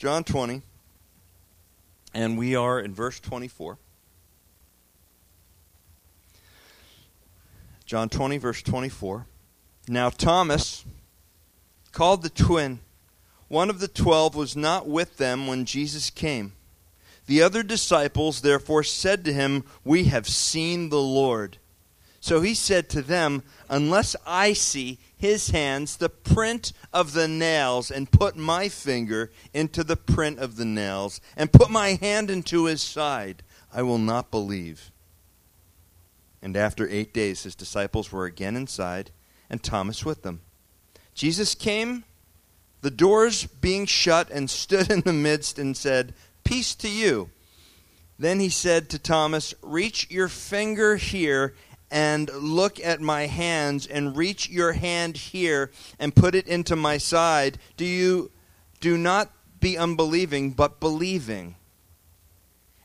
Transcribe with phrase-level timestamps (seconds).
[0.00, 0.62] John 20,
[2.14, 3.76] and we are in verse 24.
[7.84, 9.26] John 20, verse 24.
[9.88, 10.86] Now, Thomas,
[11.92, 12.78] called the twin,
[13.48, 16.54] one of the twelve, was not with them when Jesus came.
[17.26, 21.58] The other disciples therefore said to him, We have seen the Lord.
[22.20, 27.90] So he said to them, Unless I see his hands, the print of the nails,
[27.90, 32.66] and put my finger into the print of the nails, and put my hand into
[32.66, 34.90] his side, I will not believe.
[36.42, 39.10] And after eight days, his disciples were again inside,
[39.48, 40.42] and Thomas with them.
[41.14, 42.04] Jesus came,
[42.82, 47.30] the doors being shut, and stood in the midst and said, Peace to you.
[48.18, 51.54] Then he said to Thomas, Reach your finger here
[51.90, 56.98] and look at my hands, and reach your hand here and put it into my
[56.98, 57.58] side.
[57.76, 58.30] Do you
[58.80, 59.30] do not
[59.60, 61.56] be unbelieving, but believing?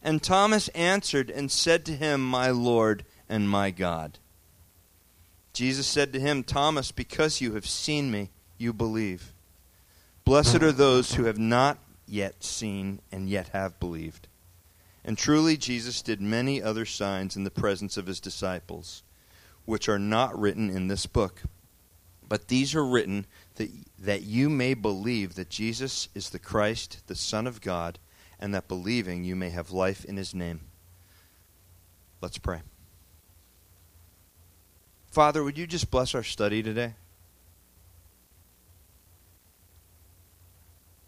[0.02, 4.20] And Thomas answered and said to him, My Lord and my God.
[5.54, 9.34] Jesus said to him, Thomas, because you have seen me, you believe.
[10.26, 14.28] Blessed are those who have not yet seen and yet have believed.
[15.08, 19.04] And truly, Jesus did many other signs in the presence of his disciples,
[19.64, 21.44] which are not written in this book.
[22.28, 27.16] But these are written that, that you may believe that Jesus is the Christ, the
[27.16, 28.00] Son of God,
[28.40, 30.62] and that believing you may have life in his name.
[32.20, 32.62] Let's pray.
[35.12, 36.96] Father, would you just bless our study today?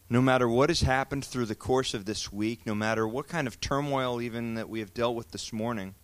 [0.10, 3.46] No matter what has happened through the course of this week, no matter what kind
[3.46, 5.96] of turmoil even that we have dealt with this morning,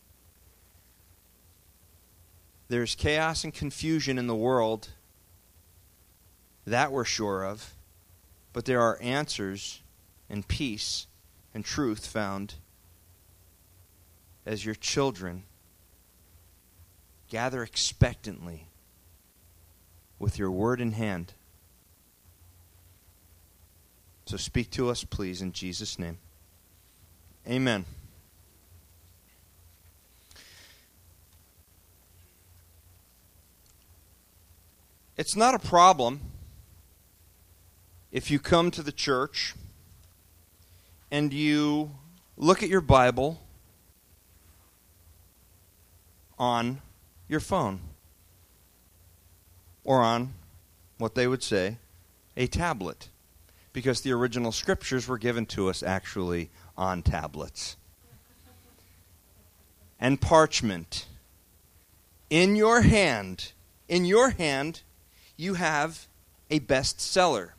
[2.67, 4.89] there's chaos and confusion in the world.
[6.65, 7.75] That we're sure of.
[8.51, 9.81] But there are answers
[10.29, 11.07] and peace
[11.53, 12.55] and truth found
[14.45, 15.43] as your children
[17.29, 18.67] gather expectantly
[20.19, 21.33] with your word in hand.
[24.25, 26.17] So speak to us, please, in Jesus' name.
[27.47, 27.85] Amen.
[35.17, 36.21] It's not a problem
[38.11, 39.53] if you come to the church
[41.11, 41.91] and you
[42.37, 43.39] look at your Bible
[46.39, 46.81] on
[47.27, 47.79] your phone
[49.83, 50.33] or on
[50.97, 51.77] what they would say
[52.35, 53.09] a tablet
[53.73, 57.75] because the original scriptures were given to us actually on tablets.
[59.99, 61.07] And parchment.
[62.29, 63.51] In your hand
[63.87, 64.81] in your hand
[65.37, 66.07] you have
[66.49, 67.49] a bestseller.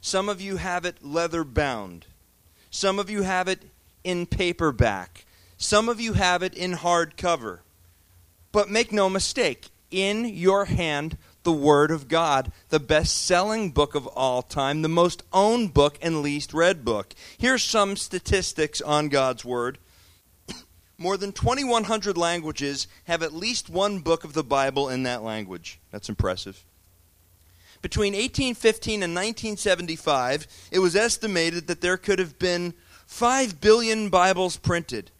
[0.00, 2.06] Some of you have it leather bound.
[2.70, 3.62] Some of you have it
[4.04, 5.24] in paperback.
[5.56, 7.60] Some of you have it in hardcover.
[8.52, 13.94] But make no mistake, in your hand, the Word of God, the best selling book
[13.94, 17.14] of all time, the most owned book and least read book.
[17.38, 19.78] Here's some statistics on God's Word.
[20.98, 25.80] More than 2,100 languages have at least one book of the Bible in that language.
[25.90, 26.64] That's impressive.
[27.82, 32.74] Between 1815 and 1975, it was estimated that there could have been
[33.06, 35.10] 5 billion Bibles printed.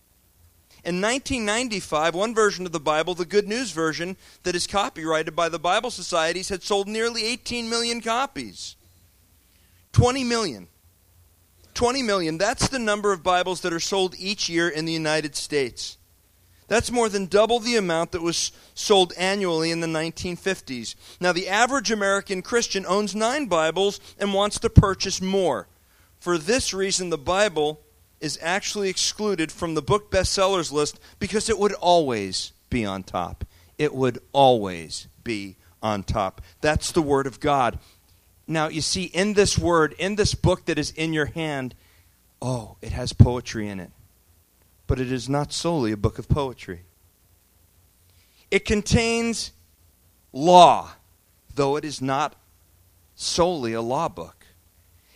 [0.82, 5.50] In 1995, one version of the Bible, the Good News Version, that is copyrighted by
[5.50, 8.76] the Bible Societies, had sold nearly 18 million copies.
[9.92, 10.68] 20 million.
[11.74, 12.38] 20 million.
[12.38, 15.98] That's the number of Bibles that are sold each year in the United States.
[16.66, 20.94] That's more than double the amount that was sold annually in the 1950s.
[21.20, 25.66] Now, the average American Christian owns nine Bibles and wants to purchase more.
[26.20, 27.80] For this reason, the Bible
[28.20, 33.44] is actually excluded from the book bestsellers list because it would always be on top.
[33.78, 36.42] It would always be on top.
[36.60, 37.78] That's the Word of God.
[38.47, 41.75] Now, you see, in this Word, in this book that is in your hand,
[42.42, 43.91] oh, it has poetry in it.
[44.86, 46.80] But it is not solely a book of poetry.
[48.50, 49.53] It contains
[50.33, 50.91] law,
[51.54, 52.34] though it is not
[53.15, 54.45] solely a law book.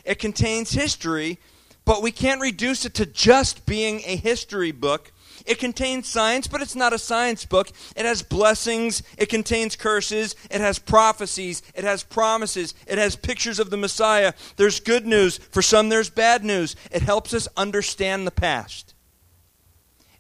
[0.05, 1.39] It contains history,
[1.85, 5.13] but we can't reduce it to just being a history book.
[5.45, 7.69] It contains science, but it's not a science book.
[7.97, 13.59] It has blessings, it contains curses, it has prophecies, it has promises, it has pictures
[13.59, 14.33] of the Messiah.
[14.57, 15.37] There's good news.
[15.37, 16.77] For some, there's bad news.
[16.91, 18.95] It helps us understand the past.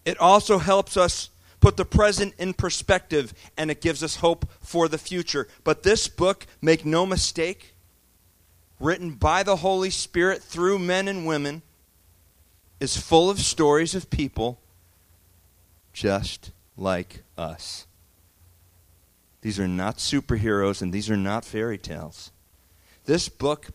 [0.05, 1.31] It also helps us
[1.61, 5.49] put the present in perspective, and it gives us hope for the future.
[5.62, 7.74] But this book, make no mistake,
[8.85, 11.63] written by the Holy Spirit through men and women,
[12.81, 14.61] is full of stories of people
[15.93, 17.87] just like us.
[19.41, 22.31] These are not superheroes and these are not fairy tales.
[23.07, 23.69] This book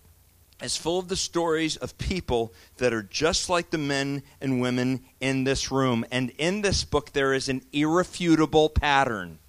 [0.62, 5.02] is full of the stories of people that are just like the men and women
[5.20, 6.06] in this room.
[6.12, 9.40] And in this book, there is an irrefutable pattern.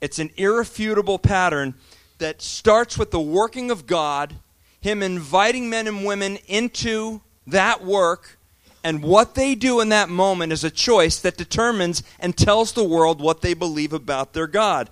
[0.00, 1.74] It's an irrefutable pattern
[2.22, 4.36] that starts with the working of God,
[4.80, 8.38] Him inviting men and women into that work,
[8.84, 12.84] and what they do in that moment is a choice that determines and tells the
[12.84, 14.88] world what they believe about their God.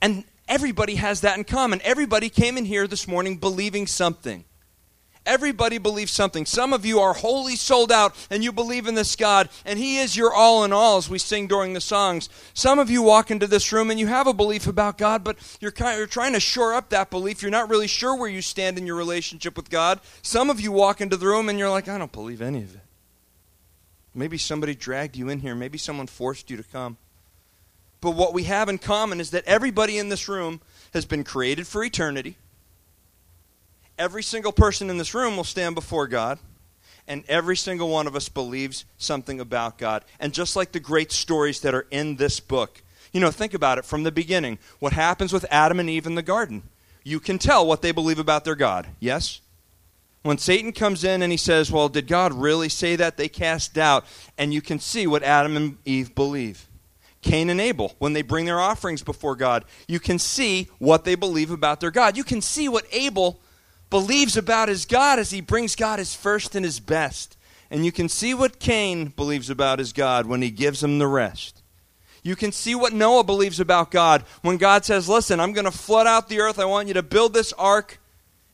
[0.00, 1.80] And everybody has that in common.
[1.84, 4.44] Everybody came in here this morning believing something.
[5.24, 6.44] Everybody believes something.
[6.46, 9.98] Some of you are wholly sold out and you believe in this God, and He
[9.98, 12.28] is your all in all, as we sing during the songs.
[12.54, 15.36] Some of you walk into this room and you have a belief about God, but
[15.60, 17.40] you're, kind of, you're trying to shore up that belief.
[17.40, 20.00] You're not really sure where you stand in your relationship with God.
[20.22, 22.74] Some of you walk into the room and you're like, I don't believe any of
[22.74, 22.80] it.
[24.14, 26.96] Maybe somebody dragged you in here, maybe someone forced you to come.
[28.00, 30.60] But what we have in common is that everybody in this room
[30.92, 32.36] has been created for eternity.
[34.02, 36.40] Every single person in this room will stand before God,
[37.06, 40.04] and every single one of us believes something about God.
[40.18, 42.82] And just like the great stories that are in this book,
[43.12, 44.58] you know, think about it from the beginning.
[44.80, 46.64] What happens with Adam and Eve in the garden?
[47.04, 48.88] You can tell what they believe about their God.
[48.98, 49.40] Yes?
[50.22, 53.16] When Satan comes in and he says, Well, did God really say that?
[53.16, 54.04] They cast doubt,
[54.36, 56.66] and you can see what Adam and Eve believe.
[57.20, 61.14] Cain and Abel, when they bring their offerings before God, you can see what they
[61.14, 62.16] believe about their God.
[62.16, 63.38] You can see what Abel
[63.92, 67.36] believes about his God as he brings God his first and his best.
[67.70, 71.06] And you can see what Cain believes about his God when he gives him the
[71.06, 71.62] rest.
[72.22, 75.70] You can see what Noah believes about God when God says, Listen, I'm going to
[75.70, 76.58] flood out the earth.
[76.58, 78.00] I want you to build this ark.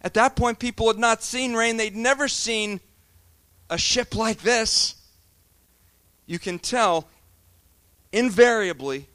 [0.03, 2.81] At that point, people had not seen rain, they'd never seen
[3.71, 4.97] a ship like this.
[6.27, 7.09] You can tell
[8.13, 9.07] invariably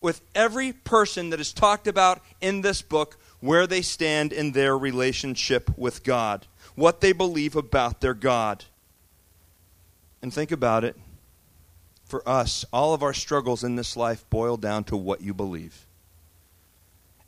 [0.00, 4.76] with every person that is talked about in this book where they stand in their
[4.76, 8.64] relationship with God, what they believe about their God.
[10.20, 10.96] And think about it.
[12.04, 15.86] For us, all of our struggles in this life boil down to what you believe.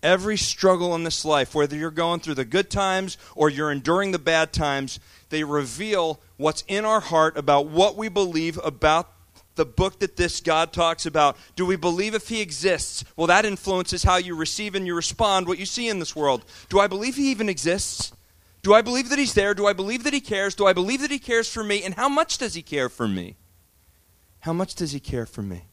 [0.02, 4.12] Every struggle in this life, whether you're going through the good times or you're enduring
[4.12, 5.00] the bad times,
[5.30, 9.10] they reveal what's in our heart about what we believe about
[9.58, 11.36] the book that this God talks about.
[11.54, 13.04] Do we believe if He exists?
[13.16, 16.46] Well, that influences how you receive and you respond what you see in this world.
[16.70, 18.12] Do I believe He even exists?
[18.62, 19.52] Do I believe that He's there?
[19.52, 20.54] Do I believe that He cares?
[20.54, 21.82] Do I believe that He cares for me?
[21.82, 23.36] And how much does He care for me?
[24.40, 25.64] How much does He care for me?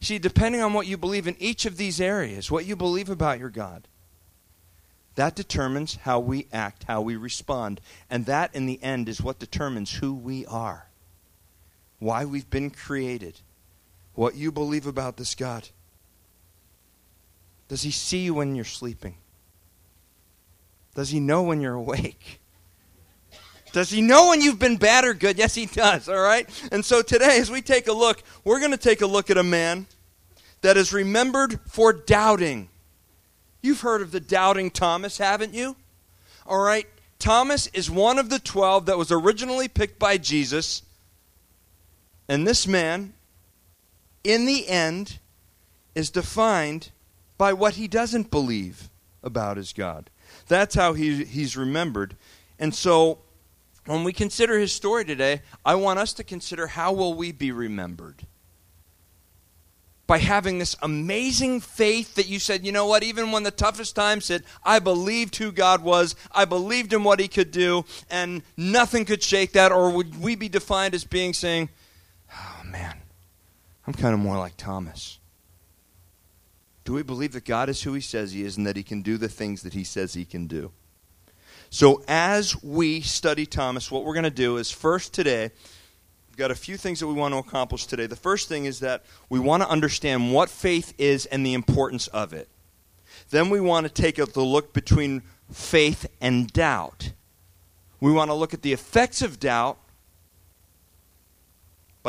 [0.00, 3.40] See, depending on what you believe in each of these areas, what you believe about
[3.40, 3.88] your God,
[5.16, 7.80] that determines how we act, how we respond.
[8.08, 10.87] And that, in the end, is what determines who we are
[11.98, 13.40] why we've been created,
[14.14, 15.68] what you believe about this God.
[17.68, 19.16] Does he see you when you're sleeping?
[20.94, 22.40] Does he know when you're awake?
[23.72, 25.36] Does he know when you've been bad or good?
[25.36, 26.48] Yes, he does, all right?
[26.72, 29.36] And so today, as we take a look, we're going to take a look at
[29.36, 29.86] a man
[30.62, 32.68] that is remembered for doubting.
[33.60, 35.76] You've heard of the doubting Thomas, haven't you?
[36.46, 36.86] All right,
[37.18, 40.82] Thomas is one of the twelve that was originally picked by Jesus
[42.28, 43.14] and this man,
[44.22, 45.18] in the end,
[45.94, 46.90] is defined
[47.38, 48.90] by what he doesn't believe
[49.22, 50.10] about his God.
[50.46, 52.16] That's how he, he's remembered.
[52.58, 53.18] And so,
[53.86, 57.50] when we consider his story today, I want us to consider how will we be
[57.50, 58.26] remembered?
[60.06, 63.96] By having this amazing faith that you said, you know what, even when the toughest
[63.96, 68.42] times hit, I believed who God was, I believed in what he could do, and
[68.56, 71.70] nothing could shake that, or would we be defined as being saying,
[72.70, 72.96] man,
[73.86, 75.18] I'm kind of more like Thomas.
[76.84, 79.02] Do we believe that God is who he says he is and that he can
[79.02, 80.72] do the things that he says he can do?
[81.70, 85.50] So, as we study Thomas, what we're going to do is first today,
[86.28, 88.06] we've got a few things that we want to accomplish today.
[88.06, 92.06] The first thing is that we want to understand what faith is and the importance
[92.08, 92.48] of it.
[93.28, 95.22] Then we want to take a look between
[95.52, 97.12] faith and doubt.
[98.00, 99.78] We want to look at the effects of doubt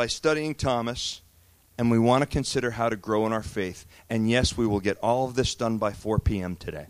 [0.00, 1.20] by studying Thomas,
[1.76, 3.84] and we want to consider how to grow in our faith.
[4.08, 6.56] And yes, we will get all of this done by 4 p.m.
[6.56, 6.86] today.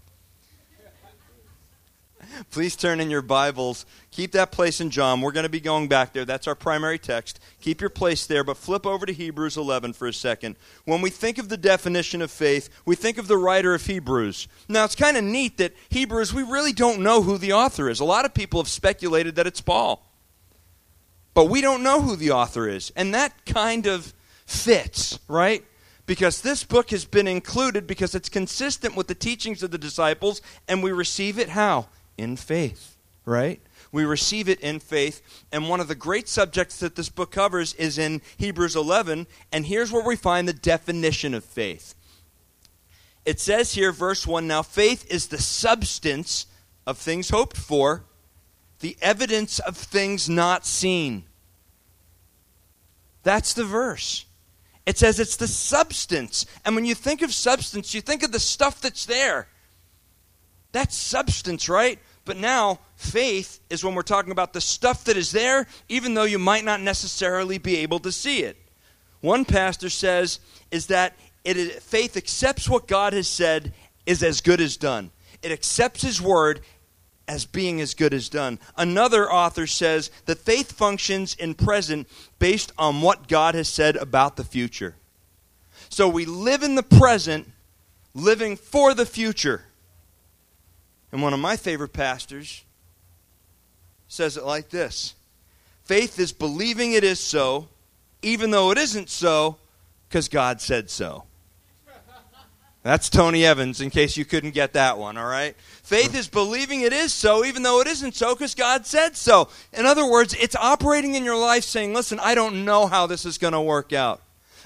[2.52, 3.84] Please turn in your Bibles.
[4.12, 5.22] Keep that place in John.
[5.22, 6.24] We're going to be going back there.
[6.24, 7.40] That's our primary text.
[7.60, 10.54] Keep your place there, but flip over to Hebrews 11 for a second.
[10.84, 14.46] When we think of the definition of faith, we think of the writer of Hebrews.
[14.68, 17.98] Now, it's kind of neat that Hebrews, we really don't know who the author is.
[17.98, 20.09] A lot of people have speculated that it's Paul.
[21.34, 22.92] But we don't know who the author is.
[22.96, 24.12] And that kind of
[24.46, 25.64] fits, right?
[26.10, 30.42] because this book has been included because it's consistent with the teachings of the disciples,
[30.66, 31.86] and we receive it how?
[32.18, 33.60] In faith, right?
[33.92, 35.22] We receive it in faith.
[35.52, 39.28] And one of the great subjects that this book covers is in Hebrews 11.
[39.52, 41.94] And here's where we find the definition of faith.
[43.24, 46.46] It says here, verse 1 Now faith is the substance
[46.88, 48.02] of things hoped for,
[48.80, 51.24] the evidence of things not seen.
[53.22, 54.24] That's the verse.
[54.86, 56.46] It says it's the substance.
[56.64, 59.46] And when you think of substance, you think of the stuff that's there.
[60.72, 61.98] That's substance, right?
[62.24, 66.24] But now, faith is when we're talking about the stuff that is there, even though
[66.24, 68.56] you might not necessarily be able to see it.
[69.20, 73.72] One pastor says is that it faith accepts what God has said
[74.06, 75.10] is as good as done.
[75.42, 76.60] It accepts his word
[77.28, 78.58] as being as good as done.
[78.76, 82.08] Another author says that faith functions in present
[82.38, 84.96] based on what God has said about the future.
[85.88, 87.48] So we live in the present,
[88.14, 89.64] living for the future.
[91.12, 92.64] And one of my favorite pastors
[94.08, 95.14] says it like this
[95.84, 97.68] Faith is believing it is so,
[98.22, 99.56] even though it isn't so,
[100.08, 101.24] because God said so.
[102.82, 105.54] That's Tony Evans, in case you couldn't get that one, all right?
[105.82, 109.48] Faith is believing it is so, even though it isn't so, because God said so.
[109.74, 113.26] In other words, it's operating in your life saying, listen, I don't know how this
[113.26, 114.22] is going to work out.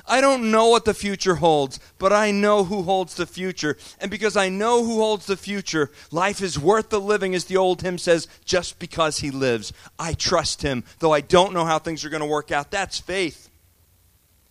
[0.07, 3.79] I don't know what the future holds, but I know who holds the future.
[4.01, 7.57] And because I know who holds the future, life is worth the living, as the
[7.57, 9.73] old hymn says, just because he lives.
[9.99, 12.71] I trust him, though I don't know how things are going to work out.
[12.71, 13.49] That's faith.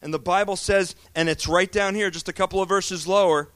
[0.03, 3.49] And the Bible says, and it's right down here, just a couple of verses lower,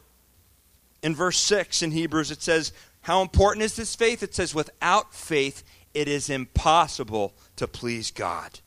[1.03, 4.23] in verse 6 in Hebrews, it says, How important is this faith?
[4.23, 5.61] It says, Without faith,
[5.93, 8.61] it is impossible to please God.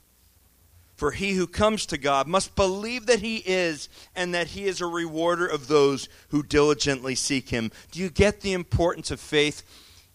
[0.94, 4.82] For he who comes to God must believe that he is, and that he is
[4.82, 7.72] a rewarder of those who diligently seek him.
[7.92, 9.62] Do you get the importance of faith?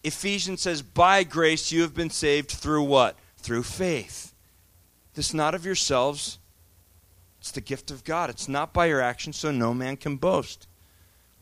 [0.04, 3.18] Ephesians says, By grace you have been saved through what?
[3.38, 4.36] Through faith.
[5.16, 6.38] This not of yourselves,
[7.46, 8.32] it's the gift of God.
[8.32, 10.68] It's not by your actions, so no man can boast.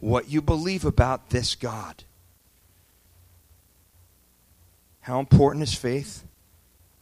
[0.01, 2.03] What you believe about this God.
[4.99, 6.25] How important is faith?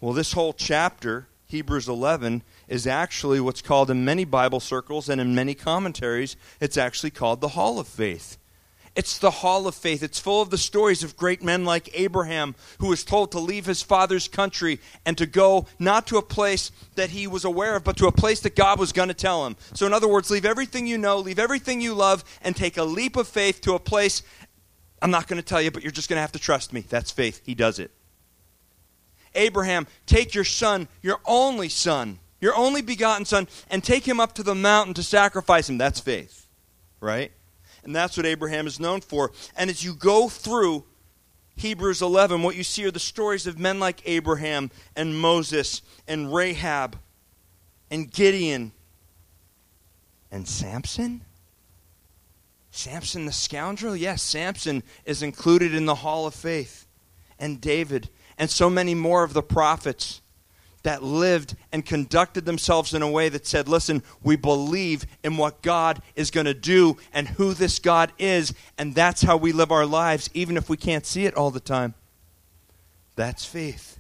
[0.02, 5.20] Well, this whole chapter, Hebrews 11, is actually what's called in many Bible circles and
[5.20, 8.38] in many commentaries, it's actually called the Hall of Faith.
[8.94, 10.04] It's the hall of faith.
[10.04, 13.66] It's full of the stories of great men like Abraham, who was told to leave
[13.66, 17.86] his father's country and to go not to a place that he was aware of,
[17.86, 19.56] but to a place that God was going to tell him.
[19.74, 22.84] So, in other words, leave everything you know, leave everything you love, and take a
[22.84, 24.24] leap of faith to a place.
[25.02, 26.82] I'm not going to tell you, but you're just going to have to trust me.
[26.82, 27.42] That's faith.
[27.46, 27.92] He does it.
[29.36, 34.34] Abraham, take your son, your only son, your only begotten son, and take him up
[34.34, 35.78] to the mountain to sacrifice him.
[35.78, 36.48] That's faith,
[37.00, 37.32] right?
[37.84, 39.32] And that's what Abraham is known for.
[39.56, 40.86] And as you go through
[41.56, 46.34] Hebrews 11, what you see are the stories of men like Abraham and Moses and
[46.34, 46.98] Rahab
[47.90, 48.72] and Gideon
[50.32, 51.22] and Samson.
[52.72, 53.96] Samson the scoundrel?
[53.96, 56.88] Yes, Samson is included in the hall of faith.
[57.38, 60.21] And David and so many more of the prophets
[60.84, 65.62] that lived and conducted themselves in a way that said, listen, we believe in what
[65.62, 69.72] God is going to do and who this God is, and that's how we live
[69.72, 71.94] our lives, even if we can't see it all the time.
[73.16, 74.00] That's faith.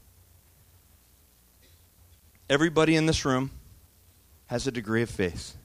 [2.49, 3.51] Everybody in this room
[4.47, 5.55] has a degree of faith.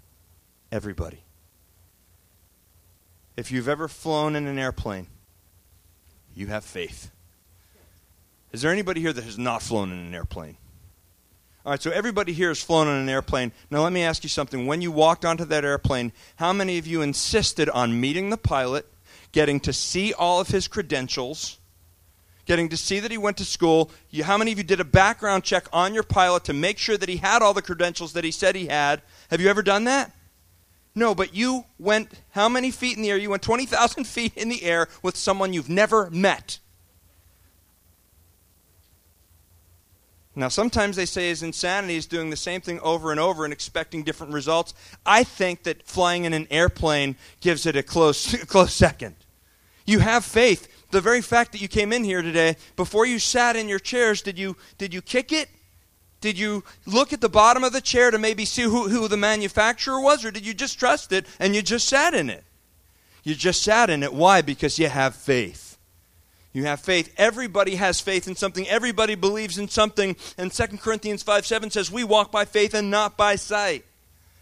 [0.71, 1.21] Everybody.
[3.37, 5.07] If you've ever flown in an airplane,
[6.35, 7.11] you have faith.
[8.53, 10.57] Is there anybody here that has not flown in an airplane?
[11.67, 13.51] All right, so everybody here has flown on an airplane.
[13.73, 14.69] Now, let me ask you something.
[14.69, 18.87] When you walked onto that airplane, how many of you insisted on meeting the pilot,
[19.33, 21.59] getting to see all of his credentials,
[22.45, 23.91] getting to see that he went to school?
[24.11, 26.97] You, how many of you did a background check on your pilot to make sure
[26.97, 29.03] that he had all the credentials that he said he had?
[29.31, 30.13] Have you ever done that?
[30.95, 33.17] No, but you went how many feet in the air?
[33.17, 36.61] You went 20,000 feet in the air with someone you've never met.
[40.39, 43.55] Now, sometimes they say his insanity is doing the same thing over and over and
[43.55, 44.75] expecting different results.
[45.07, 49.17] I think that flying in an airplane gives it a close, close second.
[49.87, 53.57] You have faith, the very fact that you came in here today, before you sat
[53.57, 55.49] in your chairs, did you, did you kick it?
[56.21, 59.17] Did you look at the bottom of the chair to maybe see who, who the
[59.17, 62.45] manufacturer was, or did you just trust it and you just sat in it?
[63.23, 64.13] You just sat in it.
[64.13, 64.43] Why?
[64.43, 65.66] Because you have faith.
[66.57, 67.13] You have faith.
[67.19, 68.67] Everybody has faith in something.
[68.67, 70.17] Everybody believes in something.
[70.39, 73.85] And 2 Corinthians 5 7 says, We walk by faith and not by sight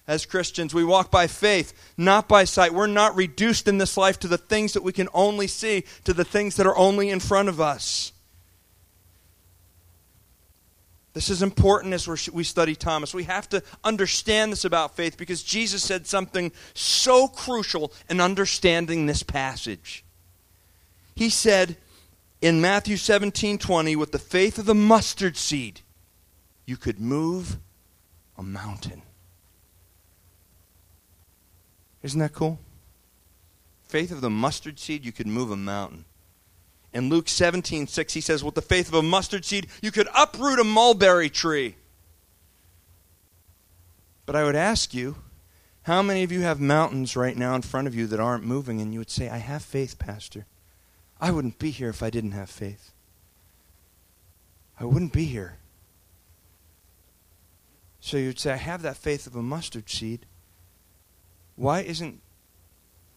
[0.06, 0.72] as Christians.
[0.72, 2.72] We walk by faith, not by sight.
[2.72, 6.12] We're not reduced in this life to the things that we can only see, to
[6.12, 8.12] the things that are only in front of us.
[11.14, 13.12] This is important as we study Thomas.
[13.12, 19.06] We have to understand this about faith because Jesus said something so crucial in understanding
[19.06, 20.04] this passage.
[21.16, 21.76] He said
[22.44, 25.80] in Matthew 17 20, with the faith of the mustard seed,
[26.66, 27.56] you could move
[28.36, 29.00] a mountain.
[32.02, 32.58] Isn't that cool?
[33.86, 36.04] Faith of the mustard seed, you could move a mountain.
[36.92, 40.08] In Luke 17, 6, he says, With the faith of a mustard seed, you could
[40.14, 41.76] uproot a mulberry tree.
[44.26, 45.16] But I would ask you,
[45.84, 48.82] how many of you have mountains right now in front of you that aren't moving?
[48.82, 50.44] And you would say, I have faith, Pastor.
[51.24, 52.92] I wouldn't be here if I didn't have faith.
[54.78, 55.56] I wouldn't be here.
[57.98, 60.26] So you'd say, I have that faith of a mustard seed.
[61.56, 62.20] Why isn't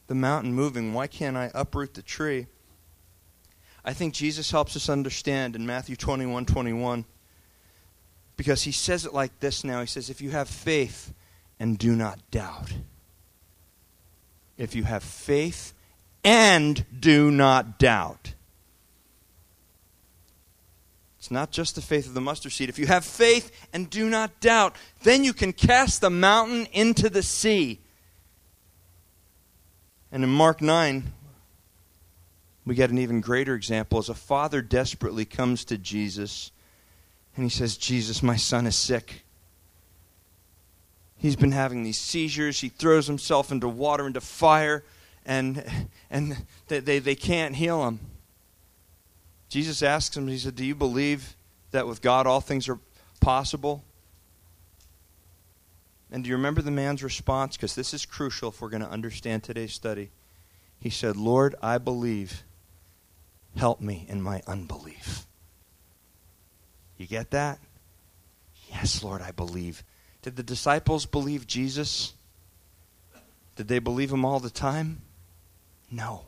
[0.08, 0.94] the mountain moving?
[0.94, 2.48] Why can't I uproot the tree?
[3.84, 7.04] I think Jesus helps us understand in Matthew 21 21
[8.38, 9.82] because he says it like this now.
[9.82, 11.14] He says, If you have faith
[11.60, 12.72] and do not doubt,
[14.58, 15.74] if you have faith
[16.28, 18.34] and do not doubt.
[21.18, 22.70] It's not just the faith of the mustard seed.
[22.70, 27.10] If you have faith and do not doubt, then you can cast the mountain into
[27.10, 27.80] the sea
[30.12, 31.04] and in Mark 9,
[32.66, 36.52] we get an even greater example as a father desperately comes to Jesus
[37.36, 39.24] and he says, Jesus, my son is sick.
[41.18, 42.62] He's been having these seizures.
[42.62, 44.84] He throws himself into water, into fire,
[45.28, 45.64] and,
[46.10, 48.00] and they, they, they can't heal him.
[49.50, 51.36] Jesus asks him, He said, Do you believe
[51.72, 52.80] that with God all things are
[53.20, 53.84] possible?
[56.10, 57.58] And do you remember the man's response?
[57.58, 60.10] Because this is crucial if we're going to understand today's study.
[60.80, 62.44] He said, Lord, I believe.
[63.58, 65.26] Help me in my unbelief.
[66.98, 67.60] You get that?
[68.70, 69.84] Yes, Lord, I believe.
[70.22, 72.14] Did the disciples believe Jesus?
[73.56, 75.02] Did they believe him all the time?
[75.90, 76.26] No.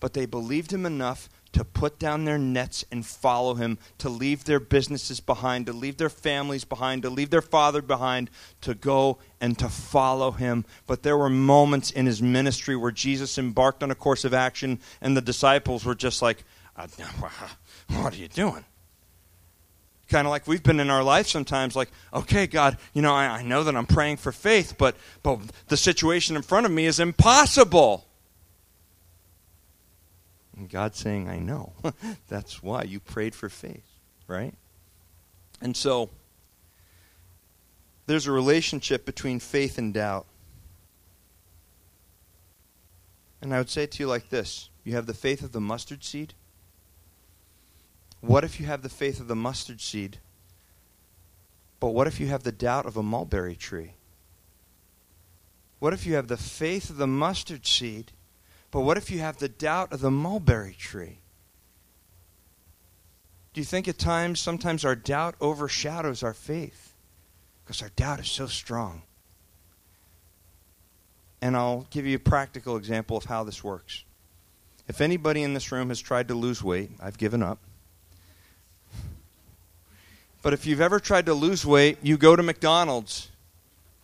[0.00, 4.44] But they believed him enough to put down their nets and follow him, to leave
[4.44, 8.28] their businesses behind, to leave their families behind, to leave their father behind,
[8.60, 10.64] to go and to follow him.
[10.86, 14.80] But there were moments in his ministry where Jesus embarked on a course of action,
[15.00, 16.44] and the disciples were just like,
[16.76, 16.88] uh,
[17.88, 18.64] What are you doing?
[20.08, 23.26] Kind of like we've been in our life sometimes, like, okay, God, you know, I,
[23.26, 26.86] I know that I'm praying for faith, but, but the situation in front of me
[26.86, 28.06] is impossible.
[30.56, 31.72] And God's saying, I know.
[32.28, 33.86] That's why you prayed for faith,
[34.28, 34.54] right?
[35.60, 36.10] And so,
[38.06, 40.26] there's a relationship between faith and doubt.
[43.40, 46.04] And I would say to you like this you have the faith of the mustard
[46.04, 46.34] seed.
[48.20, 50.18] What if you have the faith of the mustard seed,
[51.78, 53.92] but what if you have the doubt of a mulberry tree?
[55.78, 58.12] What if you have the faith of the mustard seed,
[58.74, 61.18] but what if you have the doubt of the mulberry tree?
[63.52, 66.92] Do you think at times, sometimes our doubt overshadows our faith?
[67.64, 69.02] Because our doubt is so strong.
[71.40, 74.02] And I'll give you a practical example of how this works.
[74.88, 77.60] If anybody in this room has tried to lose weight, I've given up.
[80.42, 83.28] But if you've ever tried to lose weight, you go to McDonald's.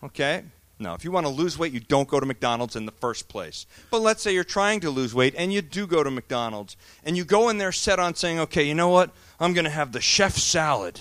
[0.05, 0.45] Okay?
[0.81, 3.29] No, if you want to lose weight, you don't go to McDonald's in the first
[3.29, 3.67] place.
[3.91, 7.19] But let's say you're trying to lose weight and you do go to McDonald's and
[7.19, 9.11] you go in there set on saying, okay, you know what?
[9.39, 11.01] I'm going to have the chef salad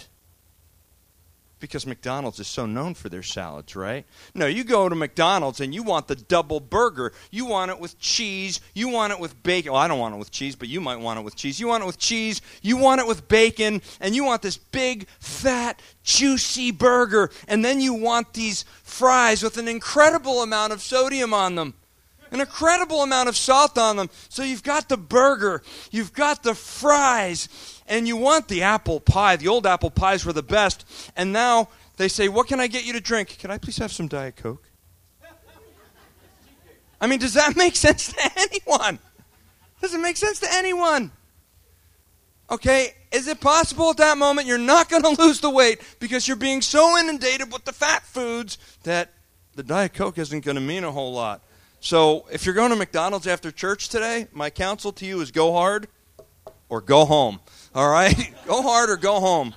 [1.59, 4.05] because McDonald's is so known for their salads, right?
[4.33, 7.11] No, you go to McDonald's and you want the double burger.
[7.31, 8.59] You want it with cheese.
[8.73, 9.73] You want it with bacon.
[9.73, 11.59] Well, I don't want it with cheese, but you might want it with cheese.
[11.59, 12.41] You want it with cheese.
[12.61, 13.81] You want it with bacon.
[13.99, 17.29] And you want this big, fat, juicy burger.
[17.47, 21.73] And then you want these fries with an incredible amount of sodium on them
[22.31, 24.09] an incredible amount of salt on them.
[24.29, 25.61] So you've got the burger,
[25.91, 27.49] you've got the fries,
[27.87, 29.35] and you want the apple pie.
[29.35, 30.85] The old apple pies were the best.
[31.15, 33.37] And now they say, What can I get you to drink?
[33.39, 34.69] Can I please have some Diet Coke?
[37.01, 38.99] I mean, does that make sense to anyone?
[39.81, 41.11] Doesn't make sense to anyone.
[42.51, 46.27] Okay, is it possible at that moment you're not going to lose the weight because
[46.27, 49.13] you're being so inundated with the fat foods that
[49.55, 51.41] the Diet Coke isn't going to mean a whole lot?
[51.81, 55.53] So, if you're going to McDonald's after church today, my counsel to you is go
[55.53, 55.87] hard
[56.67, 57.39] or go home.
[57.73, 58.33] All right?
[58.47, 59.53] go hard or go home.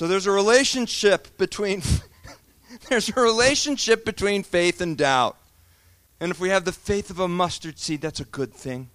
[0.00, 1.82] So there's a relationship between
[2.88, 5.36] there's a relationship between faith and doubt.
[6.18, 8.88] And if we have the faith of a mustard seed, that's a good thing.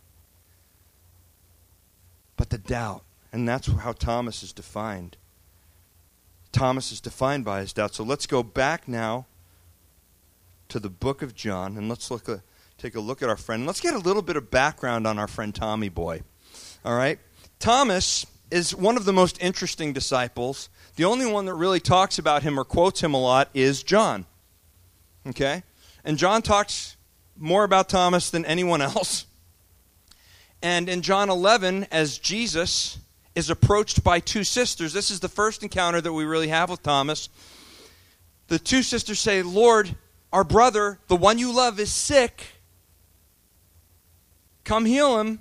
[2.38, 5.18] But the doubt, and that's how Thomas is defined.
[6.52, 7.94] Thomas is defined by his doubt.
[7.94, 9.28] So let's go back now
[10.70, 12.44] to the book of John and let's look a,
[12.78, 13.66] take a look at our friend.
[13.66, 16.22] Let's get a little bit of background on our friend Tommy boy.
[16.84, 17.20] All right?
[17.60, 20.70] Thomas is one of the most interesting disciples.
[20.96, 24.26] The only one that really talks about him or quotes him a lot is John.
[25.28, 25.64] Okay?
[26.04, 26.96] And John talks
[27.38, 29.26] more about Thomas than anyone else.
[30.62, 32.98] And in John 11, as Jesus
[33.36, 36.82] is approached by two sisters, this is the first encounter that we really have with
[36.82, 37.30] Thomas.
[38.48, 39.96] The two sisters say, Lord,
[40.32, 42.48] our brother, the one you love, is sick.
[44.64, 45.40] Come heal him.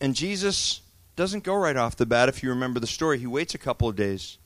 [0.00, 0.80] And Jesus
[1.16, 3.18] doesn't go right off the bat, if you remember the story.
[3.18, 4.38] He waits a couple of days.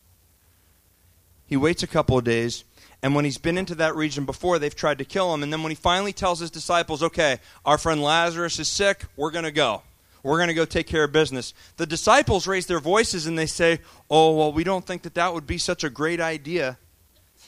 [1.47, 2.65] He waits a couple of days,
[3.03, 5.43] and when he's been into that region before, they've tried to kill him.
[5.43, 9.33] And then when he finally tells his disciples, okay, our friend Lazarus is sick, we're
[9.33, 9.83] going to go.
[10.23, 11.53] We're going to go take care of business.
[11.77, 15.35] The disciples raise their voices and they say, oh, well, we don't think that that
[15.35, 16.79] would be such a great idea.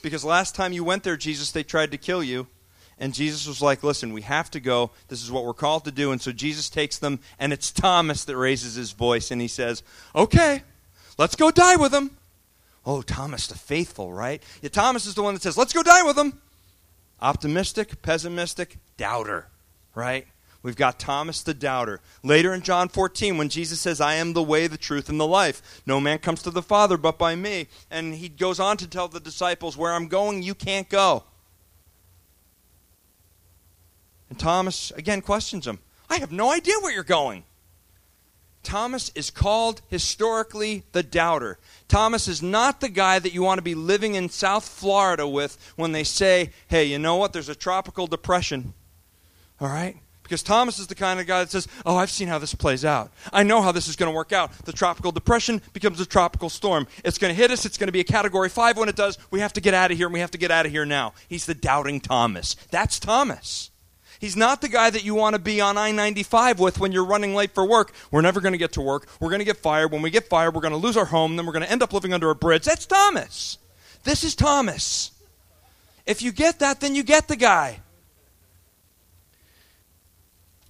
[0.05, 2.45] Because last time you went there, Jesus, they tried to kill you.
[2.99, 4.91] And Jesus was like, listen, we have to go.
[5.07, 6.11] This is what we're called to do.
[6.11, 9.81] And so Jesus takes them, and it's Thomas that raises his voice, and he says,
[10.15, 10.61] okay,
[11.17, 12.11] let's go die with him.
[12.85, 14.43] Oh, Thomas the faithful, right?
[14.61, 16.39] Yeah, Thomas is the one that says, let's go die with him.
[17.19, 19.47] Optimistic, pessimistic, doubter,
[19.95, 20.27] right?
[20.65, 22.01] We've got Thomas the doubter.
[22.23, 25.27] Later in John 14, when Jesus says, I am the way, the truth, and the
[25.27, 25.83] life.
[25.85, 27.67] No man comes to the Father but by me.
[27.91, 31.23] And he goes on to tell the disciples, Where I'm going, you can't go.
[34.27, 35.77] And Thomas again questions him
[36.09, 37.43] I have no idea where you're going.
[38.63, 41.59] Thomas is called historically the doubter.
[41.87, 45.59] Thomas is not the guy that you want to be living in South Florida with
[45.75, 47.33] when they say, hey, you know what?
[47.33, 48.73] There's a tropical depression.
[49.61, 49.97] All right?
[50.25, 52.83] Because Thomas is the kind of guy that says, Oh, I've seen how this plays
[52.83, 53.11] out.
[53.31, 54.51] I know how this is going to work out.
[54.65, 56.87] The tropical depression becomes a tropical storm.
[57.03, 57.63] It's going to hit us.
[57.63, 58.75] It's going to be a category five.
[58.75, 60.49] When it does, we have to get out of here, and we have to get
[60.49, 61.13] out of here now.
[61.29, 62.55] He's the doubting Thomas.
[62.71, 63.69] That's Thomas.
[64.19, 67.05] He's not the guy that you want to be on I 95 with when you're
[67.05, 67.93] running late for work.
[68.09, 69.07] We're never going to get to work.
[69.19, 69.91] We're going to get fired.
[69.91, 71.35] When we get fired, we're going to lose our home.
[71.35, 72.63] Then we're going to end up living under a bridge.
[72.63, 73.59] That's Thomas.
[74.03, 75.11] This is Thomas.
[76.07, 77.81] If you get that, then you get the guy.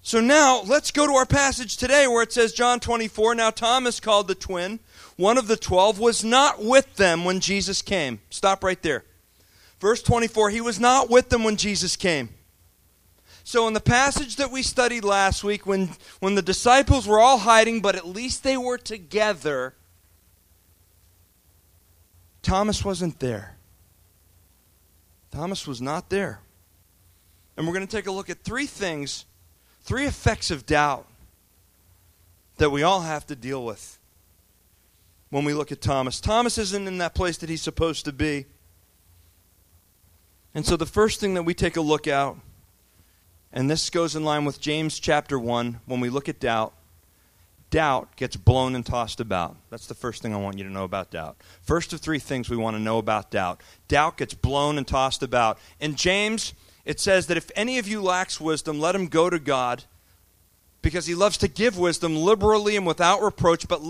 [0.06, 4.00] So now let's go to our passage today where it says, John 24, now Thomas
[4.00, 4.80] called the twin,
[5.16, 8.20] one of the twelve, was not with them when Jesus came.
[8.30, 9.04] Stop right there.
[9.80, 12.30] Verse 24, he was not with them when Jesus came.
[13.44, 15.90] So, in the passage that we studied last week, when,
[16.20, 19.74] when the disciples were all hiding, but at least they were together,
[22.44, 23.58] Thomas wasn't there.
[25.32, 26.42] Thomas was not there.
[27.58, 29.26] And we're going to take a look at three things
[29.86, 31.06] Three effects of doubt
[32.58, 34.00] that we all have to deal with
[35.30, 36.20] when we look at Thomas.
[36.20, 38.48] Thomas isn't in that place that he's supposed to be.
[40.56, 42.34] And so the first thing that we take a look at,
[43.54, 46.74] and this goes in line with James chapter 1, when we look at doubt,
[47.70, 49.56] doubt gets blown and tossed about.
[49.70, 51.38] That's the first thing I want you to know about doubt.
[51.62, 55.22] First of three things we want to know about doubt doubt gets blown and tossed
[55.22, 55.60] about.
[55.80, 59.40] In James, it says that if any of you lacks wisdom, let him go to
[59.40, 59.84] God
[60.86, 63.82] because he loves to give wisdom liberally and without reproach, but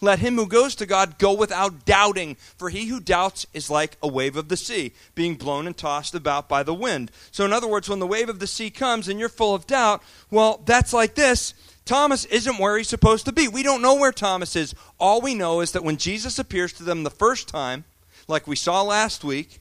[0.00, 2.36] let him who goes to God go without doubting.
[2.56, 6.14] For he who doubts is like a wave of the sea, being blown and tossed
[6.14, 7.10] about by the wind.
[7.30, 9.66] So, in other words, when the wave of the sea comes and you're full of
[9.66, 11.52] doubt, well, that's like this.
[11.84, 13.46] Thomas isn't where he's supposed to be.
[13.46, 14.74] We don't know where Thomas is.
[14.98, 17.84] All we know is that when Jesus appears to them the first time,
[18.26, 19.60] like we saw last week,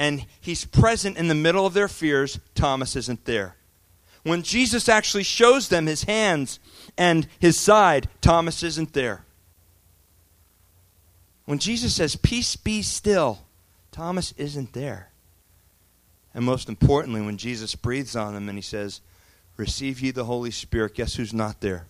[0.00, 3.54] and he's present in the middle of their fears, Thomas isn't there.
[4.22, 6.58] When Jesus actually shows them his hands
[6.96, 9.26] and his side, Thomas isn't there.
[11.44, 13.40] When Jesus says, Peace be still,
[13.92, 15.10] Thomas isn't there.
[16.32, 19.02] And most importantly, when Jesus breathes on them and he says,
[19.58, 21.88] Receive ye the Holy Spirit, guess who's not there?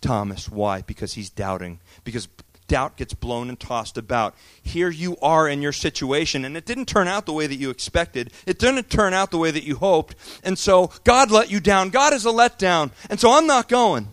[0.00, 0.48] Thomas.
[0.48, 0.82] Why?
[0.82, 1.80] Because he's doubting.
[2.04, 2.28] Because
[2.66, 4.34] doubt gets blown and tossed about.
[4.62, 7.70] Here you are in your situation, and it didn't turn out the way that you
[7.70, 8.32] expected.
[8.46, 10.14] It didn't turn out the way that you hoped.
[10.42, 11.90] And so God let you down.
[11.90, 12.90] God is a letdown.
[13.10, 14.08] And so I'm not going.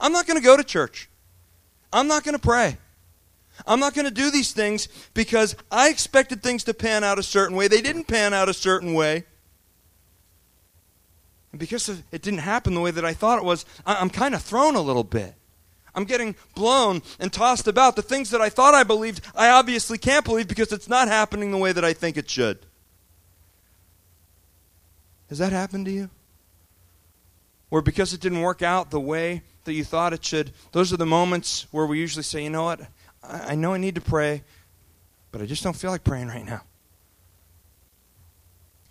[0.00, 1.08] I'm not going to go to church.
[1.92, 2.78] I'm not going to pray.
[3.66, 7.22] I'm not going to do these things because I expected things to pan out a
[7.22, 7.68] certain way.
[7.68, 9.24] They didn't pan out a certain way.
[11.52, 14.42] And because it didn't happen the way that I thought it was, I'm kind of
[14.42, 15.34] thrown a little bit.
[15.94, 17.96] I'm getting blown and tossed about.
[17.96, 21.50] The things that I thought I believed, I obviously can't believe because it's not happening
[21.50, 22.58] the way that I think it should.
[25.28, 26.10] Has that happened to you?
[27.68, 30.98] Where because it didn't work out the way that you thought it should, those are
[30.98, 32.80] the moments where we usually say, you know what?
[33.22, 34.42] I know I need to pray,
[35.30, 36.62] but I just don't feel like praying right now.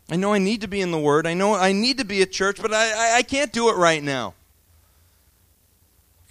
[0.09, 1.25] I know I need to be in the Word.
[1.25, 3.75] I know I need to be at church, but I, I, I can't do it
[3.75, 4.33] right now.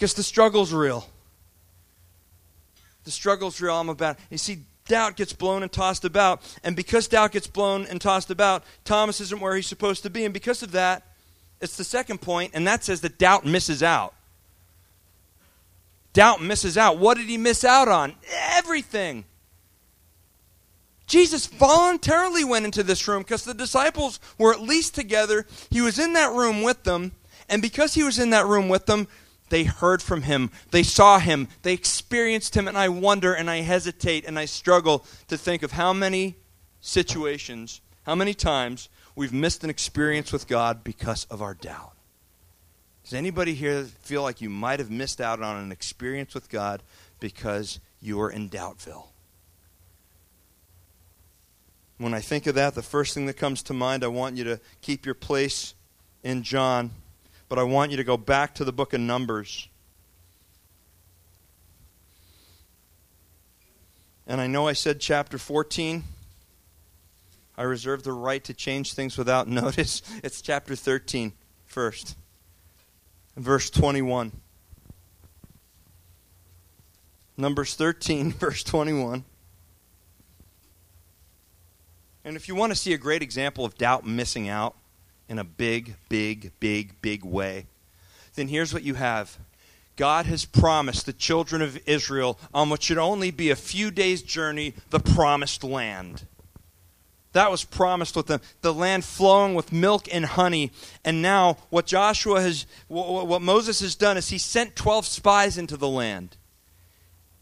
[0.01, 1.07] Because the struggle's real.
[3.05, 3.77] The struggle's real.
[3.77, 4.17] I'm about.
[4.31, 6.41] You see, doubt gets blown and tossed about.
[6.65, 10.25] And because doubt gets blown and tossed about, Thomas isn't where he's supposed to be.
[10.25, 11.03] And because of that,
[11.61, 14.15] it's the second point, and that says that doubt misses out.
[16.15, 16.97] Doubt misses out.
[16.97, 18.15] What did he miss out on?
[18.33, 19.27] Everything.
[21.07, 25.47] Jesus voluntarily went into this room because the disciples were at least together.
[25.69, 27.13] He was in that room with them.
[27.51, 29.07] And because he was in that room with them,
[29.51, 30.51] they heard from him.
[30.71, 31.49] They saw him.
[31.63, 32.67] They experienced him.
[32.67, 36.37] And I wonder and I hesitate and I struggle to think of how many
[36.81, 41.93] situations, how many times we've missed an experience with God because of our doubt.
[43.05, 46.83] Does anybody here feel like you might have missed out on an experience with God
[47.19, 49.09] because you were in Doubtville?
[51.99, 54.45] When I think of that, the first thing that comes to mind, I want you
[54.45, 55.75] to keep your place
[56.23, 56.93] in John,
[57.51, 59.69] but I want you to go back to the book of Numbers.
[64.25, 66.05] And I know I said chapter 14.
[67.59, 70.01] I reserve the right to change things without notice.
[70.23, 71.33] It's chapter 13
[71.67, 72.17] first
[73.37, 74.31] verse 21.
[77.37, 79.25] Numbers 13, verse 21.
[82.25, 84.77] And if you want to see a great example of doubt missing out
[85.31, 87.67] in a big, big, big, big way,
[88.35, 89.39] then here's what you have.
[89.97, 94.23] God has promised the children of Israel on what should only be a few days'
[94.23, 96.25] journey the promised land.
[97.33, 98.41] That was promised with them.
[98.63, 100.73] The land flowing with milk and honey.
[101.05, 105.77] And now, what Joshua has, what Moses has done is he sent 12 spies into
[105.77, 106.37] the land.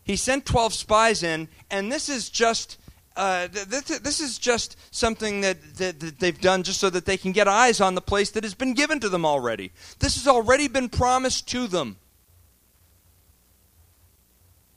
[0.04, 2.76] He sent 12 spies in, and this is just.
[3.18, 7.16] Uh, this, this, is just something that, that, that they've done just so that they
[7.16, 9.72] can get eyes on the place that has been given to them already.
[9.98, 11.96] This has already been promised to them.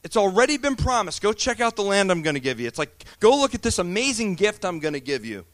[0.04, 1.22] It's already been promised.
[1.22, 2.68] Go check out the land I'm going to give you.
[2.68, 5.46] It's like, go look at this amazing gift I'm going to give you.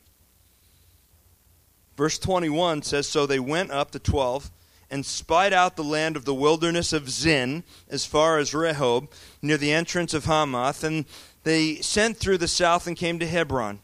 [1.98, 4.50] Verse 21 says So they went up the 12
[4.90, 9.10] and spied out the land of the wilderness of Zin as far as Rehob,
[9.42, 11.04] near the entrance of Hamath, and
[11.48, 13.80] they sent through the south and came to Hebron.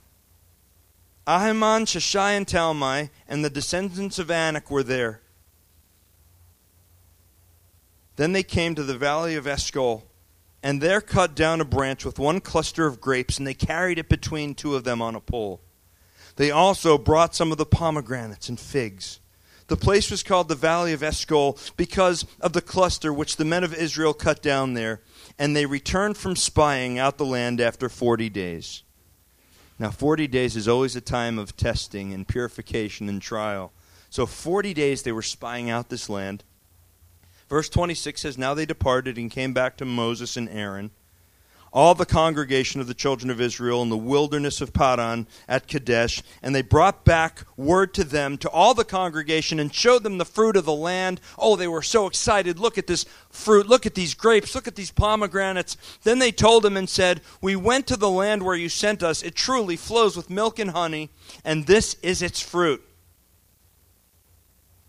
[1.26, 5.21] Ahiman, Sheshai, and Talmai, and the descendants of Anak were there.
[8.17, 10.04] Then they came to the valley of Eshcol
[10.63, 14.08] and there cut down a branch with one cluster of grapes, and they carried it
[14.08, 15.60] between two of them on a pole.
[16.38, 19.19] They also brought some of the pomegranates and figs.
[19.67, 23.63] The place was called the Valley of Eshcol because of the cluster which the men
[23.63, 25.02] of Israel cut down there,
[25.39, 28.84] and they returned from spying out the land after forty days.
[29.80, 33.73] Now, 40 days is always a time of testing and purification and trial.
[34.10, 36.43] So, 40 days they were spying out this land.
[37.49, 40.91] Verse 26 says, Now they departed and came back to Moses and Aaron,
[41.74, 46.22] all the congregation of the children of Israel in the wilderness of Paran at Kadesh,
[46.44, 50.26] and they brought back word to them, to all the congregation, and showed them the
[50.26, 51.20] fruit of the land.
[51.38, 52.60] Oh, they were so excited.
[52.60, 53.68] Look at this fruit.
[53.68, 54.54] Look at these grapes.
[54.54, 55.76] Look at these pomegranates.
[56.04, 59.24] Then they told them and said, We went to the land where you sent us.
[59.24, 61.10] It truly flows with milk and honey,
[61.44, 62.84] and this is its fruit.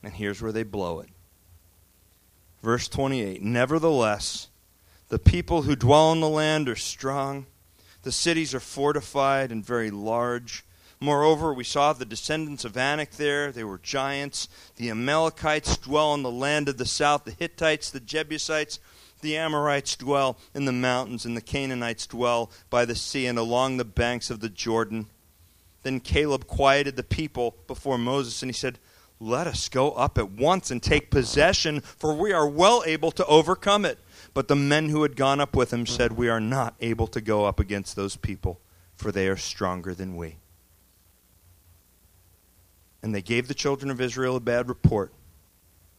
[0.02, 1.08] And here's where they blow it.
[2.62, 4.48] Verse 28 Nevertheless,
[5.08, 7.46] the people who dwell in the land are strong,
[8.02, 10.64] the cities are fortified and very large.
[11.00, 13.52] Moreover, we saw the descendants of Anak there.
[13.52, 14.48] They were giants.
[14.76, 17.24] The Amalekites dwell in the land of the south.
[17.24, 18.78] The Hittites, the Jebusites,
[19.20, 23.76] the Amorites dwell in the mountains, and the Canaanites dwell by the sea and along
[23.76, 25.06] the banks of the Jordan.
[25.82, 28.78] Then Caleb quieted the people before Moses, and he said,
[29.20, 33.24] let us go up at once and take possession, for we are well able to
[33.26, 33.98] overcome it.
[34.34, 37.20] But the men who had gone up with him said, We are not able to
[37.20, 38.60] go up against those people,
[38.96, 40.36] for they are stronger than we.
[43.00, 45.12] And they gave the children of Israel a bad report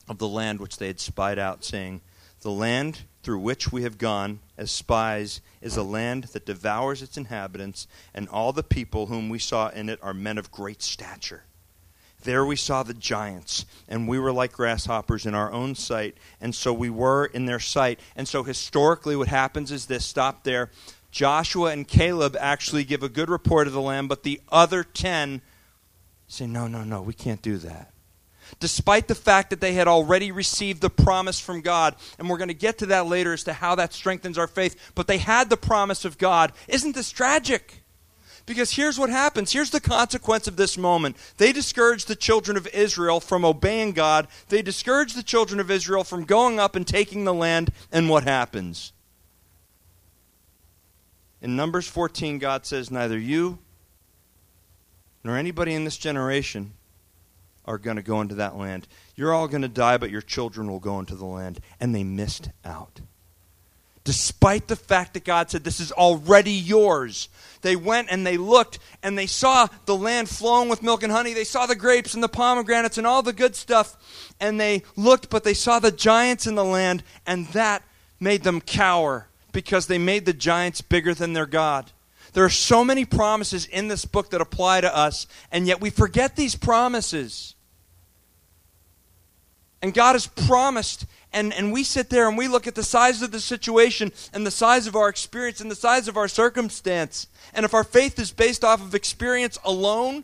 [0.10, 2.02] of the land which they had spied out, saying,
[2.42, 7.18] The land through which we have gone as spies is a land that devours its
[7.18, 11.44] inhabitants, and all the people whom we saw in it are men of great stature.
[12.26, 16.54] There we saw the giants, and we were like grasshoppers in our own sight, and
[16.54, 18.00] so we were in their sight.
[18.16, 20.72] And so historically, what happens is this stop there.
[21.12, 25.42] Joshua and Caleb actually give a good report of the land, but the other ten
[26.28, 27.92] say, No, no, no, we can't do that
[28.60, 31.96] despite the fact that they had already received the promise from God.
[32.20, 34.92] And we're going to get to that later as to how that strengthens our faith.
[34.94, 36.52] But they had the promise of God.
[36.68, 37.84] Isn't this tragic?
[38.46, 39.52] Because here's what happens.
[39.52, 41.18] Here's the consequence of this moment.
[41.38, 44.28] They discourage the children of Israel from obeying God.
[44.50, 47.72] They discourage the children of Israel from going up and taking the land.
[47.92, 48.94] And what happens?
[51.42, 53.60] In Numbers 14, God says, Neither you
[55.24, 56.74] nor anybody in this generation
[57.66, 58.88] are going to go into that land.
[59.16, 61.60] You're all going to die, but your children will go into the land.
[61.80, 63.02] And they missed out.
[64.06, 67.28] Despite the fact that God said, This is already yours,
[67.62, 71.34] they went and they looked and they saw the land flowing with milk and honey.
[71.34, 73.98] They saw the grapes and the pomegranates and all the good stuff.
[74.40, 77.82] And they looked, but they saw the giants in the land, and that
[78.20, 81.92] made them cower because they made the giants bigger than their God.
[82.34, 85.90] There are so many promises in this book that apply to us, and yet we
[85.90, 87.55] forget these promises.
[89.86, 93.22] And God has promised, and, and we sit there and we look at the size
[93.22, 97.28] of the situation and the size of our experience and the size of our circumstance.
[97.54, 100.24] And if our faith is based off of experience alone,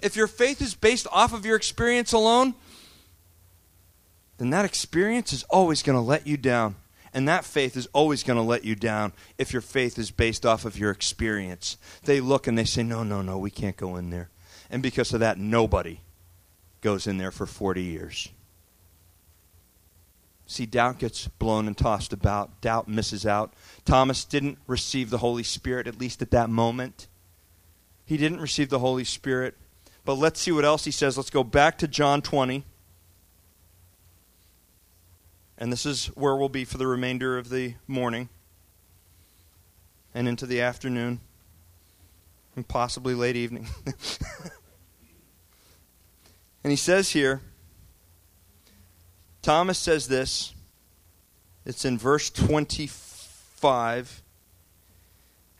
[0.00, 2.54] if your faith is based off of your experience alone,
[4.38, 6.76] then that experience is always going to let you down.
[7.12, 10.46] And that faith is always going to let you down if your faith is based
[10.46, 11.78] off of your experience.
[12.04, 14.30] They look and they say, no, no, no, we can't go in there.
[14.70, 15.98] And because of that, nobody
[16.80, 18.28] goes in there for 40 years.
[20.50, 22.60] See, doubt gets blown and tossed about.
[22.60, 23.54] Doubt misses out.
[23.84, 27.06] Thomas didn't receive the Holy Spirit, at least at that moment.
[28.04, 29.56] He didn't receive the Holy Spirit.
[30.04, 31.16] But let's see what else he says.
[31.16, 32.64] Let's go back to John 20.
[35.56, 38.28] And this is where we'll be for the remainder of the morning
[40.12, 41.20] and into the afternoon
[42.56, 43.68] and possibly late evening.
[46.64, 47.40] and he says here,
[49.42, 50.54] Thomas says this.
[51.64, 54.22] It's in verse 25.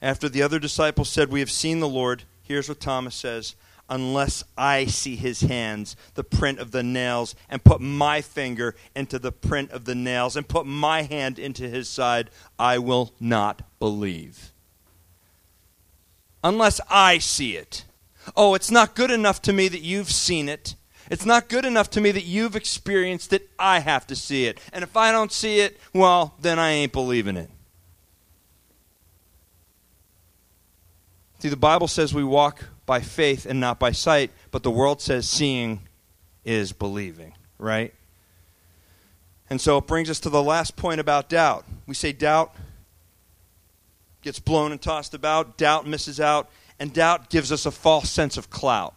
[0.03, 3.55] After the other disciples said, We have seen the Lord, here's what Thomas says
[3.89, 9.19] Unless I see his hands, the print of the nails, and put my finger into
[9.19, 13.63] the print of the nails, and put my hand into his side, I will not
[13.79, 14.53] believe.
[16.43, 17.85] Unless I see it.
[18.37, 20.77] Oh, it's not good enough to me that you've seen it.
[21.11, 23.51] It's not good enough to me that you've experienced it.
[23.59, 24.61] I have to see it.
[24.73, 27.51] And if I don't see it, well, then I ain't believing it.
[31.41, 35.01] See, the Bible says we walk by faith and not by sight, but the world
[35.01, 35.81] says seeing
[36.45, 37.93] is believing, right?
[39.49, 41.65] And so it brings us to the last point about doubt.
[41.87, 42.55] We say doubt
[44.23, 48.37] gets blown and tossed about, doubt misses out, and doubt gives us a false sense
[48.37, 48.95] of clout.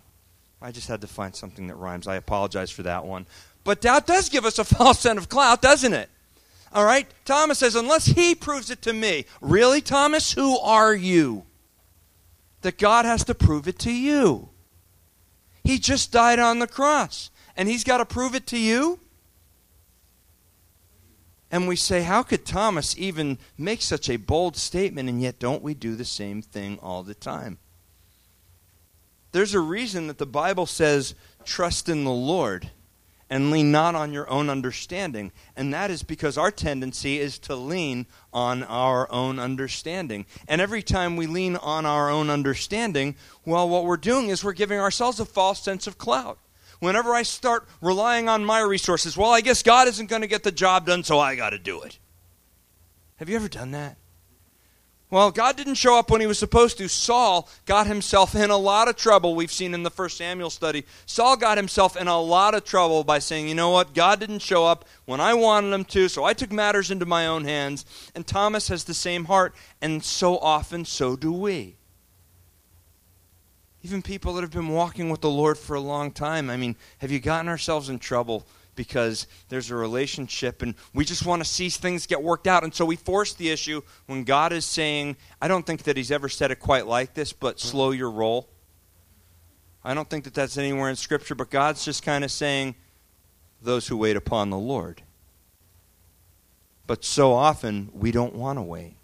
[0.64, 2.08] I just had to find something that rhymes.
[2.08, 3.28] I apologize for that one.
[3.66, 6.10] But doubt does give us a false sense of clout, doesn't it?
[6.72, 7.06] All right?
[7.26, 9.26] Thomas says, unless he proves it to me.
[9.42, 10.32] Really, Thomas?
[10.32, 11.44] Who are you?
[12.62, 14.50] That God has to prove it to you.
[15.66, 19.00] He just died on the cross, and he's got to prove it to you?
[21.52, 25.62] And we say, how could Thomas even make such a bold statement, and yet don't
[25.62, 27.60] we do the same thing all the time?
[29.34, 32.70] There's a reason that the Bible says, trust in the Lord
[33.30, 35.32] and lean not on your own understanding.
[35.56, 40.28] And that is because our tendency is to lean on our own understanding.
[40.48, 44.54] And every time we lean on our own understanding, well, what we're doing is we're
[44.54, 46.38] giving ourselves a false sense of clout.
[46.80, 50.44] Whenever I start relying on my resources, well, I guess God isn't going to get
[50.44, 51.98] the job done, so I got to do it.
[53.16, 53.98] Have you ever done that?
[55.14, 56.90] Well, God didn't show up when he was supposed to.
[56.90, 60.86] Saul got himself in a lot of trouble, we've seen in the first Samuel study.
[61.06, 64.40] Saul got himself in a lot of trouble by saying, you know what, God didn't
[64.40, 67.86] show up when I wanted him to, so I took matters into my own hands.
[68.16, 69.54] And Thomas has the same heart,
[69.84, 71.76] and so often so do we.
[73.84, 76.50] Even people that have been walking with the Lord for a long time.
[76.50, 81.26] I mean, have you gotten ourselves in trouble because there's a relationship and we just
[81.26, 82.64] want to see things get worked out.
[82.64, 86.12] And so we force the issue when God is saying, I don't think that He's
[86.12, 88.50] ever said it quite like this, but slow your roll.
[89.84, 92.76] I don't think that that's anywhere in Scripture, but God's just kind of saying,
[93.64, 95.02] those who wait upon the Lord.
[96.86, 98.98] But so often we don't want to wait.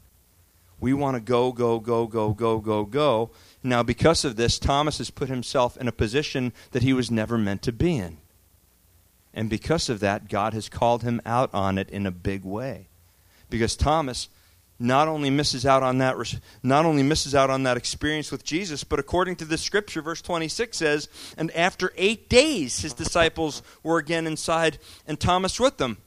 [0.80, 3.32] We want to go, go, go, go, go, go, go.
[3.64, 7.38] Now, because of this, Thomas has put himself in a position that he was never
[7.38, 8.18] meant to be in.
[9.40, 12.90] And because of that, God has called him out on it in a big way.
[13.50, 14.28] Because Thomas
[14.78, 16.18] not only misses out on that
[16.62, 20.22] not only misses out on that experience with Jesus, but according to the scripture verse
[20.22, 24.78] 26 says, "And after 8 days his disciples were again inside
[25.08, 26.00] and Thomas with them."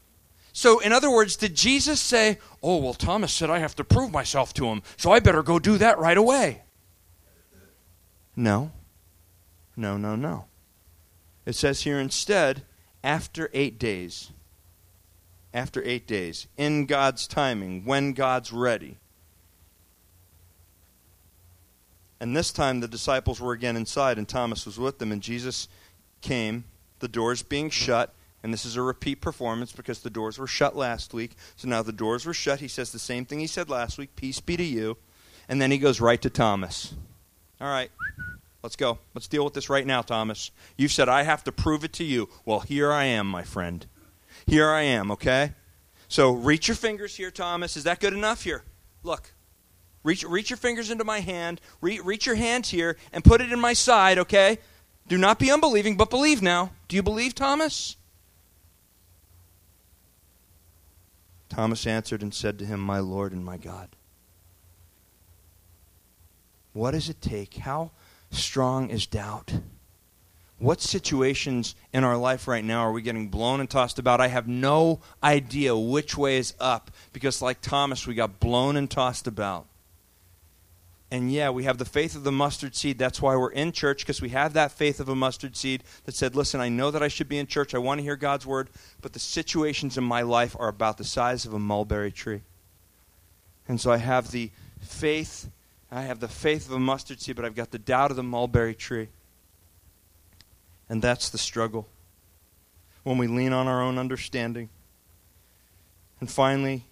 [0.52, 4.12] So, in other words, did Jesus say, Oh, well, Thomas said I have to prove
[4.12, 6.64] myself to him, so I better go do that right away?
[8.36, 8.72] No.
[9.74, 10.44] No, no, no.
[11.46, 12.66] It says here instead,
[13.02, 14.30] after eight days.
[15.54, 16.46] After eight days.
[16.56, 18.98] In God's timing, when God's ready.
[22.20, 25.68] And this time the disciples were again inside, and Thomas was with them, and Jesus
[26.20, 26.64] came,
[27.00, 30.76] the doors being shut and this is a repeat performance because the doors were shut
[30.76, 31.36] last week.
[31.56, 32.60] So now the doors were shut.
[32.60, 34.96] He says the same thing he said last week Peace be to you.
[35.48, 36.94] And then he goes right to Thomas.
[37.60, 37.90] All right,
[38.62, 38.98] let's go.
[39.14, 40.50] Let's deal with this right now, Thomas.
[40.76, 42.28] You've said I have to prove it to you.
[42.44, 43.86] Well, here I am, my friend.
[44.46, 45.52] Here I am, okay?
[46.08, 47.76] So reach your fingers here, Thomas.
[47.76, 48.42] Is that good enough?
[48.44, 48.64] Here,
[49.02, 49.32] look.
[50.04, 51.60] Reach, reach your fingers into my hand.
[51.80, 54.58] Re- reach your hand here and put it in my side, okay?
[55.08, 56.72] Do not be unbelieving, but believe now.
[56.88, 57.96] Do you believe, Thomas?
[61.48, 63.90] Thomas answered and said to him, My Lord and my God.
[66.72, 67.54] What does it take?
[67.58, 67.90] How
[68.32, 69.52] strong is doubt?
[70.58, 74.20] What situations in our life right now are we getting blown and tossed about?
[74.20, 78.90] I have no idea which way is up because, like Thomas, we got blown and
[78.90, 79.66] tossed about.
[81.10, 82.96] And yeah, we have the faith of the mustard seed.
[82.96, 86.14] That's why we're in church, because we have that faith of a mustard seed that
[86.14, 87.74] said, listen, I know that I should be in church.
[87.74, 88.70] I want to hear God's word,
[89.02, 92.40] but the situations in my life are about the size of a mulberry tree.
[93.68, 95.50] And so I have the faith,
[95.94, 98.22] I have the faith of a mustard seed, but I've got the doubt of the
[98.22, 99.08] mulberry tree.
[100.88, 101.86] And that's the struggle
[103.02, 104.70] when we lean on our own understanding.
[106.18, 106.86] And finally,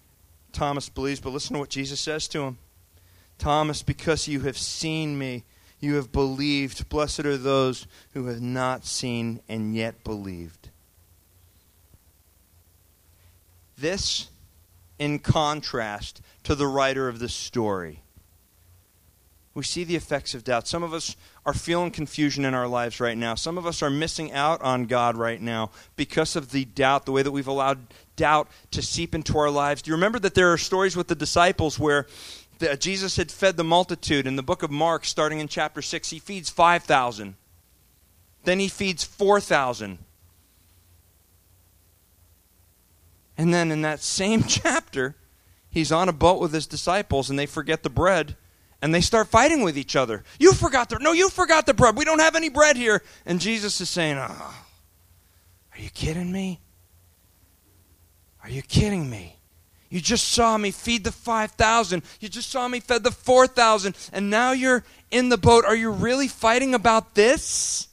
[0.51, 2.59] Thomas believes, but listen to what Jesus says to him.
[3.39, 5.45] Thomas, because you have seen me,
[5.79, 6.87] you have believed.
[6.87, 10.69] Blessed are those who have not seen and yet believed.
[13.75, 14.29] This
[14.99, 18.03] in contrast to the writer of the story.
[19.53, 20.67] We see the effects of doubt.
[20.67, 23.35] Some of us are feeling confusion in our lives right now.
[23.35, 27.11] Some of us are missing out on God right now because of the doubt, the
[27.11, 27.79] way that we've allowed
[28.15, 29.81] doubt to seep into our lives.
[29.81, 32.07] Do you remember that there are stories with the disciples where
[32.61, 34.25] the, Jesus had fed the multitude.
[34.25, 37.35] In the book of Mark, starting in chapter 6, he feeds 5,000.
[38.45, 39.97] Then he feeds 4,000.
[43.37, 45.15] And then in that same chapter,
[45.69, 48.37] he's on a boat with his disciples and they forget the bread
[48.81, 50.23] and they start fighting with each other.
[50.39, 51.95] You forgot the no, you forgot the bread.
[51.95, 53.01] We don't have any bread here.
[53.25, 54.55] And Jesus is saying, oh,
[55.73, 56.59] "Are you kidding me?
[58.43, 59.37] Are you kidding me?
[59.89, 62.01] You just saw me feed the 5,000.
[62.21, 63.95] You just saw me fed the 4,000.
[64.13, 65.65] And now you're in the boat.
[65.65, 67.89] Are you really fighting about this?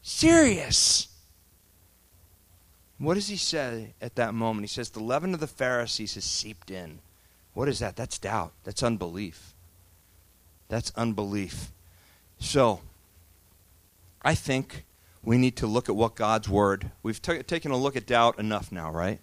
[0.00, 1.08] Serious.
[2.96, 4.64] What does he say at that moment?
[4.64, 7.00] He says, The leaven of the Pharisees has seeped in.
[7.54, 7.96] What is that?
[7.96, 8.52] That's doubt.
[8.64, 9.54] That's unbelief.
[10.68, 11.70] That's unbelief.
[12.38, 12.80] So,
[14.22, 14.84] I think
[15.22, 16.90] we need to look at what God's Word.
[17.02, 19.20] We've t- taken a look at doubt enough now, right?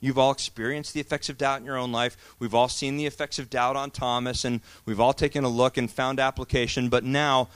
[0.00, 2.16] You've all experienced the effects of doubt in your own life.
[2.38, 5.78] We've all seen the effects of doubt on Thomas, and we've all taken a look
[5.78, 6.90] and found application.
[6.90, 7.48] But now,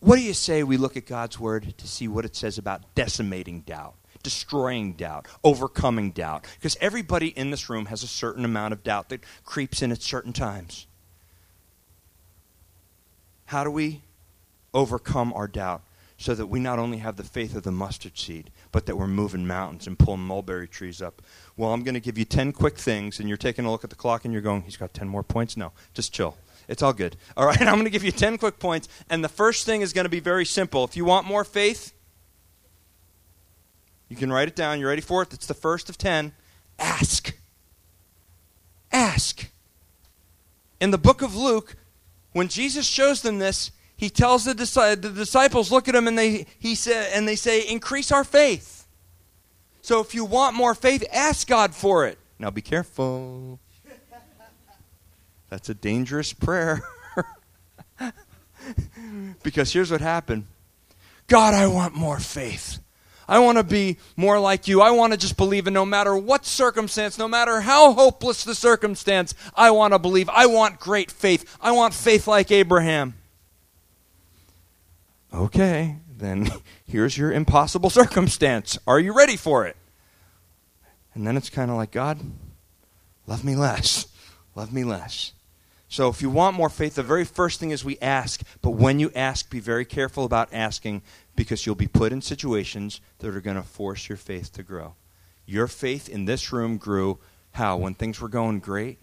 [0.00, 2.94] what do you say we look at God's Word to see what it says about
[2.96, 3.94] decimating doubt,
[4.24, 6.44] destroying doubt, overcoming doubt?
[6.56, 10.02] Because everybody in this room has a certain amount of doubt that creeps in at
[10.02, 10.88] certain times.
[13.46, 14.02] How do we
[14.72, 15.82] overcome our doubt?
[16.16, 19.06] so that we not only have the faith of the mustard seed, but that we're
[19.06, 21.20] moving mountains and pulling mulberry trees up.
[21.56, 23.90] Well, I'm going to give you 10 quick things, and you're taking a look at
[23.90, 25.56] the clock and you're going, he's got 10 more points?
[25.56, 26.36] No, just chill.
[26.68, 27.16] It's all good.
[27.36, 29.92] All right, I'm going to give you 10 quick points, and the first thing is
[29.92, 30.84] going to be very simple.
[30.84, 31.92] If you want more faith,
[34.14, 34.78] you can write it down.
[34.78, 35.32] You ready for it?
[35.32, 36.32] It's the first of 10.
[36.78, 37.36] Ask.
[38.92, 39.50] Ask.
[40.80, 41.74] In the book of Luke,
[42.32, 46.46] when Jesus shows them this, he tells the, the disciples, look at him, and they,
[46.60, 48.86] he say, and they say, increase our faith.
[49.82, 52.16] So if you want more faith, ask God for it.
[52.38, 53.58] Now be careful.
[55.50, 56.82] That's a dangerous prayer.
[59.42, 60.46] because here's what happened
[61.26, 62.78] God, I want more faith.
[63.28, 64.80] I want to be more like you.
[64.80, 68.54] I want to just believe in no matter what circumstance, no matter how hopeless the
[68.54, 70.28] circumstance, I want to believe.
[70.28, 71.56] I want great faith.
[71.60, 73.14] I want faith like Abraham.
[75.32, 76.48] Okay, then
[76.86, 78.78] here's your impossible circumstance.
[78.86, 79.76] Are you ready for it?
[81.14, 82.20] And then it's kind of like, God,
[83.26, 84.06] love me less.
[84.54, 85.32] Love me less.
[85.88, 88.42] So if you want more faith, the very first thing is we ask.
[88.62, 91.02] But when you ask, be very careful about asking
[91.36, 94.94] because you'll be put in situations that are going to force your faith to grow.
[95.46, 97.18] Your faith in this room grew
[97.52, 97.76] how?
[97.76, 98.98] When things were going great?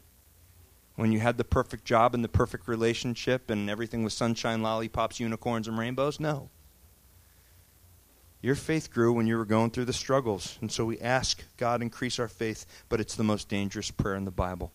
[0.95, 5.19] When you had the perfect job and the perfect relationship and everything was sunshine, lollipops,
[5.19, 6.19] unicorns, and rainbows?
[6.19, 6.49] No.
[8.41, 10.57] Your faith grew when you were going through the struggles.
[10.61, 14.25] And so we ask God increase our faith, but it's the most dangerous prayer in
[14.25, 14.71] the Bible.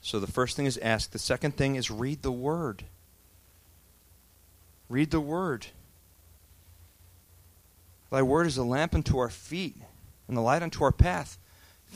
[0.00, 1.10] So the first thing is ask.
[1.10, 2.84] The second thing is read the Word.
[4.88, 5.66] Read the Word.
[8.10, 9.76] Thy Word is a lamp unto our feet
[10.26, 11.38] and the light unto our path.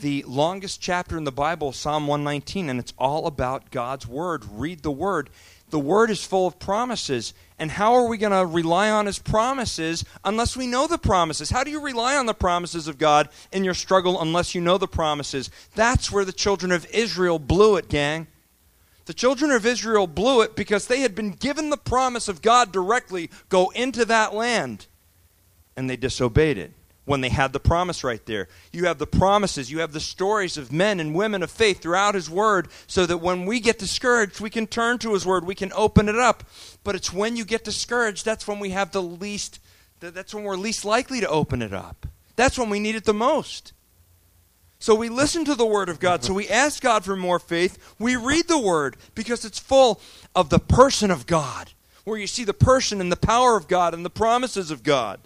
[0.01, 4.43] The longest chapter in the Bible, Psalm 119, and it's all about God's Word.
[4.51, 5.29] Read the Word.
[5.69, 7.33] The Word is full of promises.
[7.57, 11.49] And how are we going to rely on His promises unless we know the promises?
[11.49, 14.77] How do you rely on the promises of God in your struggle unless you know
[14.77, 15.49] the promises?
[15.75, 18.27] That's where the children of Israel blew it, gang.
[19.05, 22.71] The children of Israel blew it because they had been given the promise of God
[22.71, 24.87] directly go into that land,
[25.75, 26.71] and they disobeyed it
[27.05, 28.47] when they had the promise right there.
[28.71, 32.15] You have the promises, you have the stories of men and women of faith throughout
[32.15, 35.55] His Word, so that when we get discouraged, we can turn to His Word, we
[35.55, 36.45] can open it up.
[36.85, 39.59] But it's when you get discouraged, that's when we have the least,
[39.99, 42.07] that's when we're least likely to open it up.
[42.37, 43.73] That's when we need it the most.
[44.83, 46.25] So we listen to the Word of God.
[46.25, 47.95] So we ask God for more faith.
[47.99, 50.01] We read the Word because it's full
[50.35, 51.71] of the person of God,
[52.03, 55.21] where you see the person and the power of God and the promises of God.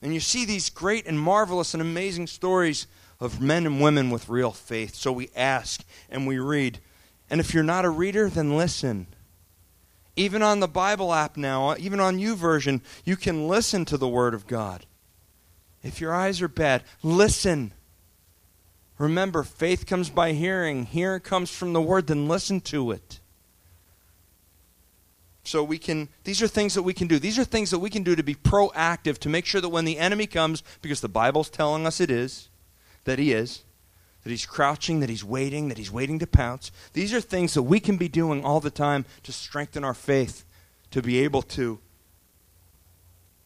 [0.00, 2.86] And you see these great and marvelous and amazing stories
[3.18, 4.94] of men and women with real faith.
[4.94, 6.78] So we ask and we read.
[7.28, 9.08] And if you're not a reader, then listen.
[10.14, 14.34] Even on the Bible app now, even on YouVersion, you can listen to the Word
[14.34, 14.86] of God.
[15.82, 17.72] If your eyes are bad, listen.
[18.98, 23.20] Remember, faith comes by hearing, hearing comes from the Word, then listen to it.
[25.44, 27.18] So we can, these are things that we can do.
[27.18, 29.84] These are things that we can do to be proactive, to make sure that when
[29.84, 32.48] the enemy comes, because the Bible's telling us it is,
[33.04, 33.62] that he is,
[34.24, 36.70] that he's crouching, that he's waiting, that he's waiting to pounce.
[36.92, 40.44] These are things that we can be doing all the time to strengthen our faith,
[40.90, 41.78] to be able to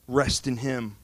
[0.09, 0.97] rest in him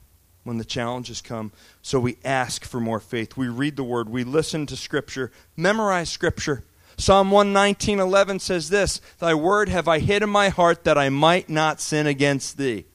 [0.45, 1.53] when the challenges come.
[1.83, 3.37] So we ask for more faith.
[3.37, 6.65] We read the word, we listen to scripture, memorize scripture.
[6.97, 11.49] Psalm 119:11 says this, "Thy word have I hid in my heart that I might
[11.49, 12.87] not sin against thee."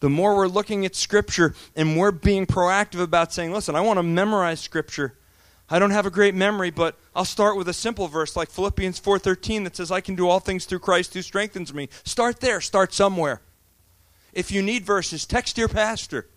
[0.00, 3.98] The more we're looking at scripture and we're being proactive about saying, "Listen, I want
[3.98, 5.14] to memorize scripture."
[5.70, 8.98] I don't have a great memory, but I'll start with a simple verse like Philippians
[8.98, 11.88] 4:13 that says I can do all things through Christ who strengthens me.
[12.04, 13.42] Start there, start somewhere.
[14.32, 16.28] If you need verses, text your pastor.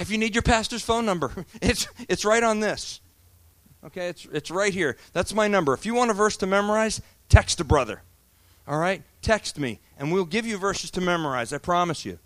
[0.00, 1.30] If you need your pastor's phone number,
[1.62, 3.00] it's it's right on this.
[3.84, 4.96] Okay, it's, it's right here.
[5.12, 5.72] That's my number.
[5.72, 8.02] If you want a verse to memorize, text a brother.
[8.68, 9.02] All right?
[9.22, 11.52] Text me, and we'll give you verses to memorize.
[11.52, 12.18] I promise you.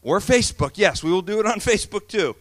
[0.00, 0.72] Or Facebook.
[0.76, 2.36] Yes, we will do it on Facebook too.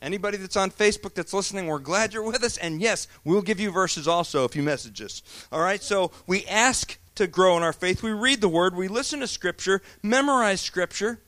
[0.00, 2.56] Anybody that's on Facebook that's listening, we're glad you're with us.
[2.56, 5.22] And yes, we'll give you verses also if you message us.
[5.52, 5.82] All right?
[5.82, 8.02] So we ask to grow in our faith.
[8.02, 11.20] We read the Word, we listen to Scripture, memorize Scripture.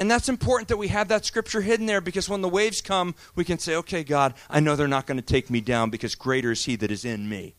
[0.00, 3.14] And that's important that we have that scripture hidden there because when the waves come,
[3.34, 6.14] we can say, okay, God, I know they're not going to take me down because
[6.14, 7.54] greater is He that is in me.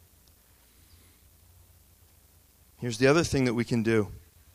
[2.77, 4.07] Here's the other thing that we can do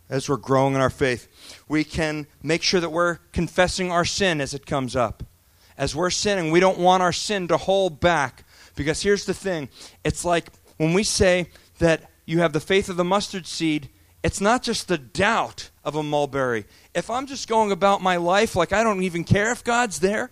[0.09, 1.29] as we're growing in our faith
[1.69, 5.23] we can make sure that we're confessing our sin as it comes up.
[5.77, 8.45] As we're sinning, we don't want our sin to hold back
[8.77, 9.69] because here's the thing
[10.05, 13.91] it's like when we say that you have the faith of the mustard seed,
[14.23, 16.65] it's not just the doubt of a mulberry.
[16.95, 20.31] If I'm just going about my life like I don't even care if God's there,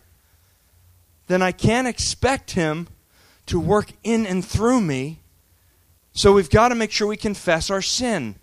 [1.27, 2.89] then I can't expect Him
[3.47, 5.21] to work in and through me.
[6.13, 8.37] So we've got to make sure we confess our sin.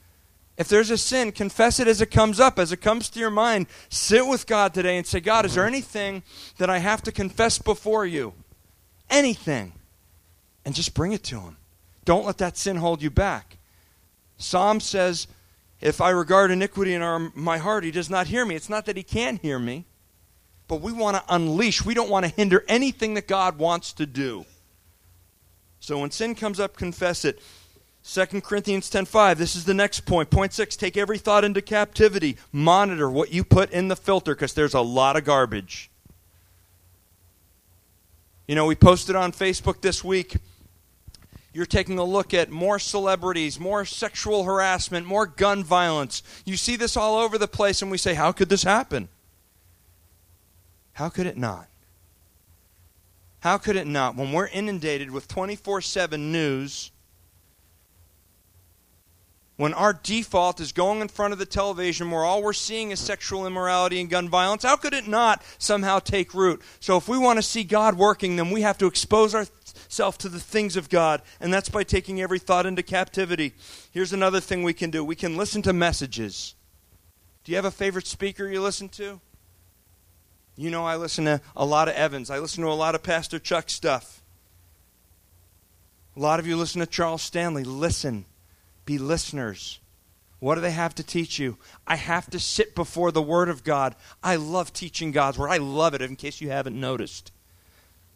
[0.57, 3.29] If there's a sin, confess it as it comes up, as it comes to your
[3.29, 3.67] mind.
[3.89, 6.21] Sit with God today and say, God, is there anything
[6.57, 8.33] that I have to confess before you?
[9.09, 9.73] Anything.
[10.65, 11.57] And just bring it to Him.
[12.03, 13.57] Don't let that sin hold you back.
[14.37, 15.27] Psalm says,
[15.81, 18.55] If I regard iniquity in our, my heart, he does not hear me.
[18.55, 19.85] It's not that he can't hear me,
[20.67, 21.85] but we want to unleash.
[21.85, 24.45] We don't want to hinder anything that God wants to do.
[25.79, 27.41] So when sin comes up, confess it.
[28.03, 32.37] 2 Corinthians 10:5 this is the next point point 6 take every thought into captivity
[32.51, 35.91] monitor what you put in the filter cuz there's a lot of garbage
[38.47, 40.37] you know we posted on Facebook this week
[41.53, 46.21] you're taking a look at more celebrities more sexual harassment more gun violence.
[46.45, 49.09] You see this all over the place and we say how could this happen?
[50.93, 51.67] How could it not?
[53.39, 56.91] How could it not when we're inundated with 24/7 news
[59.59, 62.99] when our default is going in front of the television where all we're seeing is
[63.01, 66.61] sexual immorality and gun violence, how could it not somehow take root?
[66.79, 70.29] So if we want to see God working, then we have to expose ourselves to
[70.29, 73.51] the things of God, and that's by taking every thought into captivity.
[73.91, 76.55] Here's another thing we can do we can listen to messages.
[77.43, 79.19] Do you have a favorite speaker you listen to?
[80.55, 82.29] You know, I listen to a lot of Evans.
[82.29, 84.23] I listen to a lot of Pastor Chuck stuff.
[86.15, 87.65] A lot of you listen to Charles Stanley.
[87.65, 88.23] Listen
[88.89, 89.79] be listeners.
[90.39, 91.57] What do they have to teach you?
[91.85, 93.95] I have to sit before the Word of God.
[94.23, 95.49] I love teaching God's Word.
[95.49, 97.31] I love it, in case you haven't noticed.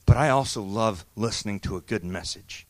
[0.08, 2.66] But I also love listening to a good message.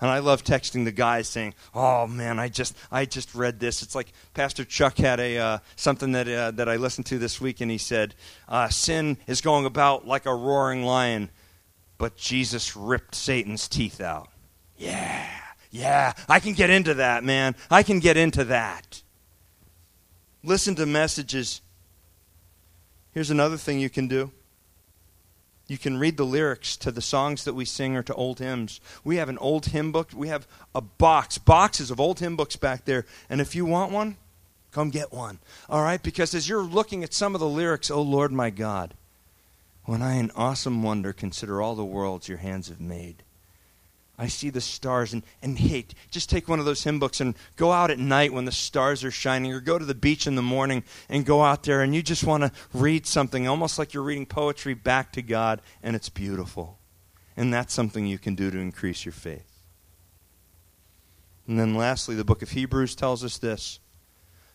[0.00, 3.82] And I love texting the guys saying, "Oh man, I just I just read this."
[3.82, 7.40] It's like Pastor Chuck had a uh, something that uh, that I listened to this
[7.40, 8.14] week, and he said,
[8.48, 11.30] uh, "Sin is going about like a roaring lion,
[11.98, 14.28] but Jesus ripped Satan's teeth out."
[14.78, 15.39] Yeah.
[15.70, 17.54] Yeah, I can get into that, man.
[17.70, 19.02] I can get into that.
[20.42, 21.60] Listen to messages.
[23.12, 24.32] Here's another thing you can do.
[25.68, 28.80] You can read the lyrics to the songs that we sing or to old hymns.
[29.04, 30.10] We have an old hymn book.
[30.12, 33.06] We have a box, boxes of old hymn books back there.
[33.28, 34.16] And if you want one,
[34.72, 35.38] come get one.
[35.68, 36.02] All right?
[36.02, 38.94] Because as you're looking at some of the lyrics, oh Lord my God,
[39.84, 43.22] when I in awesome wonder consider all the worlds your hands have made.
[44.20, 45.14] I see the stars.
[45.14, 48.34] And, and hey, just take one of those hymn books and go out at night
[48.34, 51.42] when the stars are shining, or go to the beach in the morning and go
[51.42, 55.10] out there and you just want to read something, almost like you're reading poetry back
[55.12, 56.78] to God, and it's beautiful.
[57.34, 59.62] And that's something you can do to increase your faith.
[61.46, 63.80] And then lastly, the book of Hebrews tells us this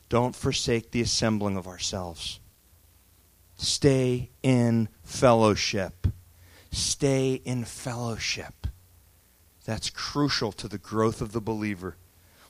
[0.09, 2.39] don't forsake the assembling of ourselves.
[3.57, 6.07] Stay in fellowship.
[6.72, 8.64] Stay in fellowship.
[9.66, 11.95] That's crucial to the growth of the believer.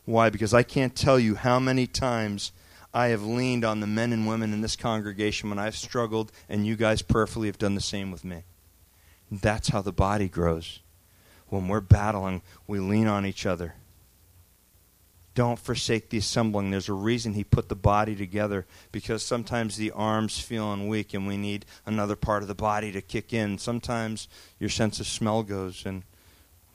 [0.03, 0.29] Why?
[0.29, 2.51] Because I can't tell you how many times
[2.93, 6.65] I have leaned on the men and women in this congregation when I've struggled, and
[6.65, 8.43] you guys prayerfully have done the same with me.
[9.31, 10.79] That's how the body grows.
[11.47, 13.75] When we're battling, we lean on each other.
[15.33, 16.71] Don't forsake the assembling.
[16.71, 21.27] There's a reason he put the body together because sometimes the arm's feeling weak and
[21.27, 23.57] we need another part of the body to kick in.
[23.57, 26.03] Sometimes your sense of smell goes and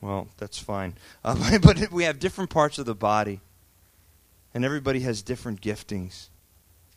[0.00, 0.94] well, that's fine.
[1.24, 3.40] Uh, but we have different parts of the body,
[4.54, 6.28] and everybody has different giftings,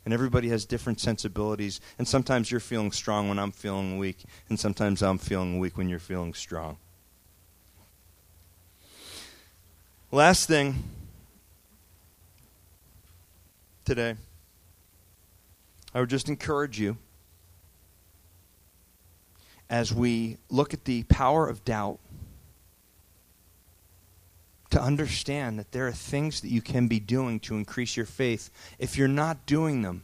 [0.05, 1.81] and everybody has different sensibilities.
[1.97, 5.89] And sometimes you're feeling strong when I'm feeling weak, and sometimes I'm feeling weak when
[5.89, 6.77] you're feeling strong.
[10.09, 10.83] Last thing
[13.83, 14.15] today,
[15.93, 16.97] I would just encourage you
[19.69, 21.99] as we look at the power of doubt
[24.73, 28.49] to understand that there are things that you can be doing to increase your faith.
[28.79, 30.03] If you're not doing them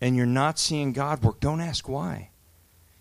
[0.00, 2.30] and you're not seeing God work, don't ask why.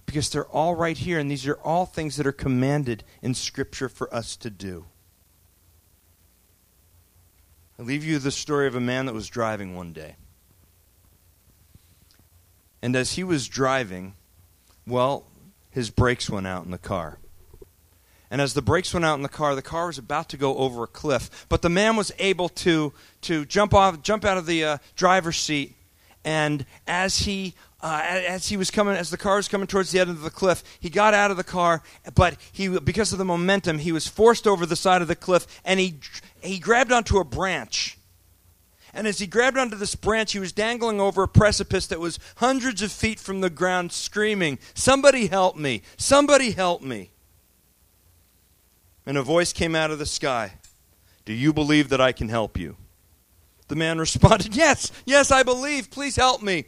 [0.06, 3.89] Because they're all right here, and these are all things that are commanded in Scripture
[3.89, 4.86] for us to do.
[7.80, 10.18] I leave you the story of a man that was driving one day.
[12.80, 14.14] And as he was driving,
[14.86, 15.26] well,
[15.72, 17.18] his brakes went out in the car.
[18.32, 20.56] And as the brakes went out in the car, the car was about to go
[20.56, 21.46] over a cliff.
[21.50, 25.36] But the man was able to, to jump, off, jump out of the uh, driver's
[25.36, 25.76] seat.
[26.24, 30.00] And as he, uh, as he was coming, as the car was coming towards the
[30.00, 31.84] end of the cliff, he got out of the car.
[32.16, 35.46] But he, because of the momentum, he was forced over the side of the cliff.
[35.66, 35.96] And he,
[36.42, 37.98] he grabbed onto a branch.
[38.94, 42.18] And as he grabbed onto this branch, he was dangling over a precipice that was
[42.38, 45.82] hundreds of feet from the ground, screaming, Somebody help me!
[45.98, 47.12] Somebody help me!
[49.06, 50.54] And a voice came out of the sky
[51.26, 52.78] Do you believe that I can help you?
[53.68, 55.91] The man responded, Yes, yes, I believe.
[55.91, 56.66] Please help me.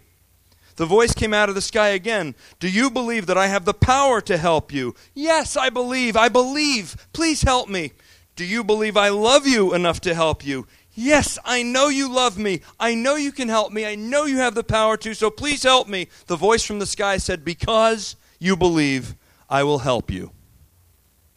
[0.76, 2.34] The voice came out of the sky again.
[2.60, 4.96] Do you believe that I have the power to help you?
[5.14, 6.18] Yes, I believe.
[6.18, 7.08] I believe.
[7.14, 7.92] Please help me.
[8.36, 10.66] Do you believe I love you enough to help you?
[10.96, 12.62] Yes, I know you love me.
[12.80, 13.86] I know you can help me.
[13.86, 16.08] I know you have the power to, so please help me.
[16.28, 19.16] The voice from the sky said, Because you believe,
[19.50, 20.32] I will help you.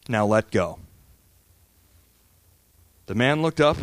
[0.07, 0.79] Now let go.
[3.07, 3.77] The man looked up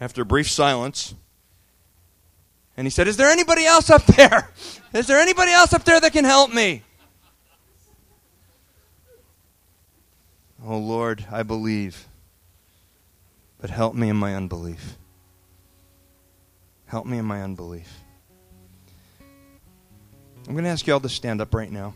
[0.00, 1.14] after a brief silence
[2.76, 4.50] and he said, Is there anybody else up there?
[4.92, 6.82] Is there anybody else up there that can help me?
[10.64, 12.06] Oh Lord, I believe,
[13.60, 14.96] but help me in my unbelief.
[16.86, 17.90] Help me in my unbelief.
[20.46, 21.94] I'm going to ask you all to stand up right now.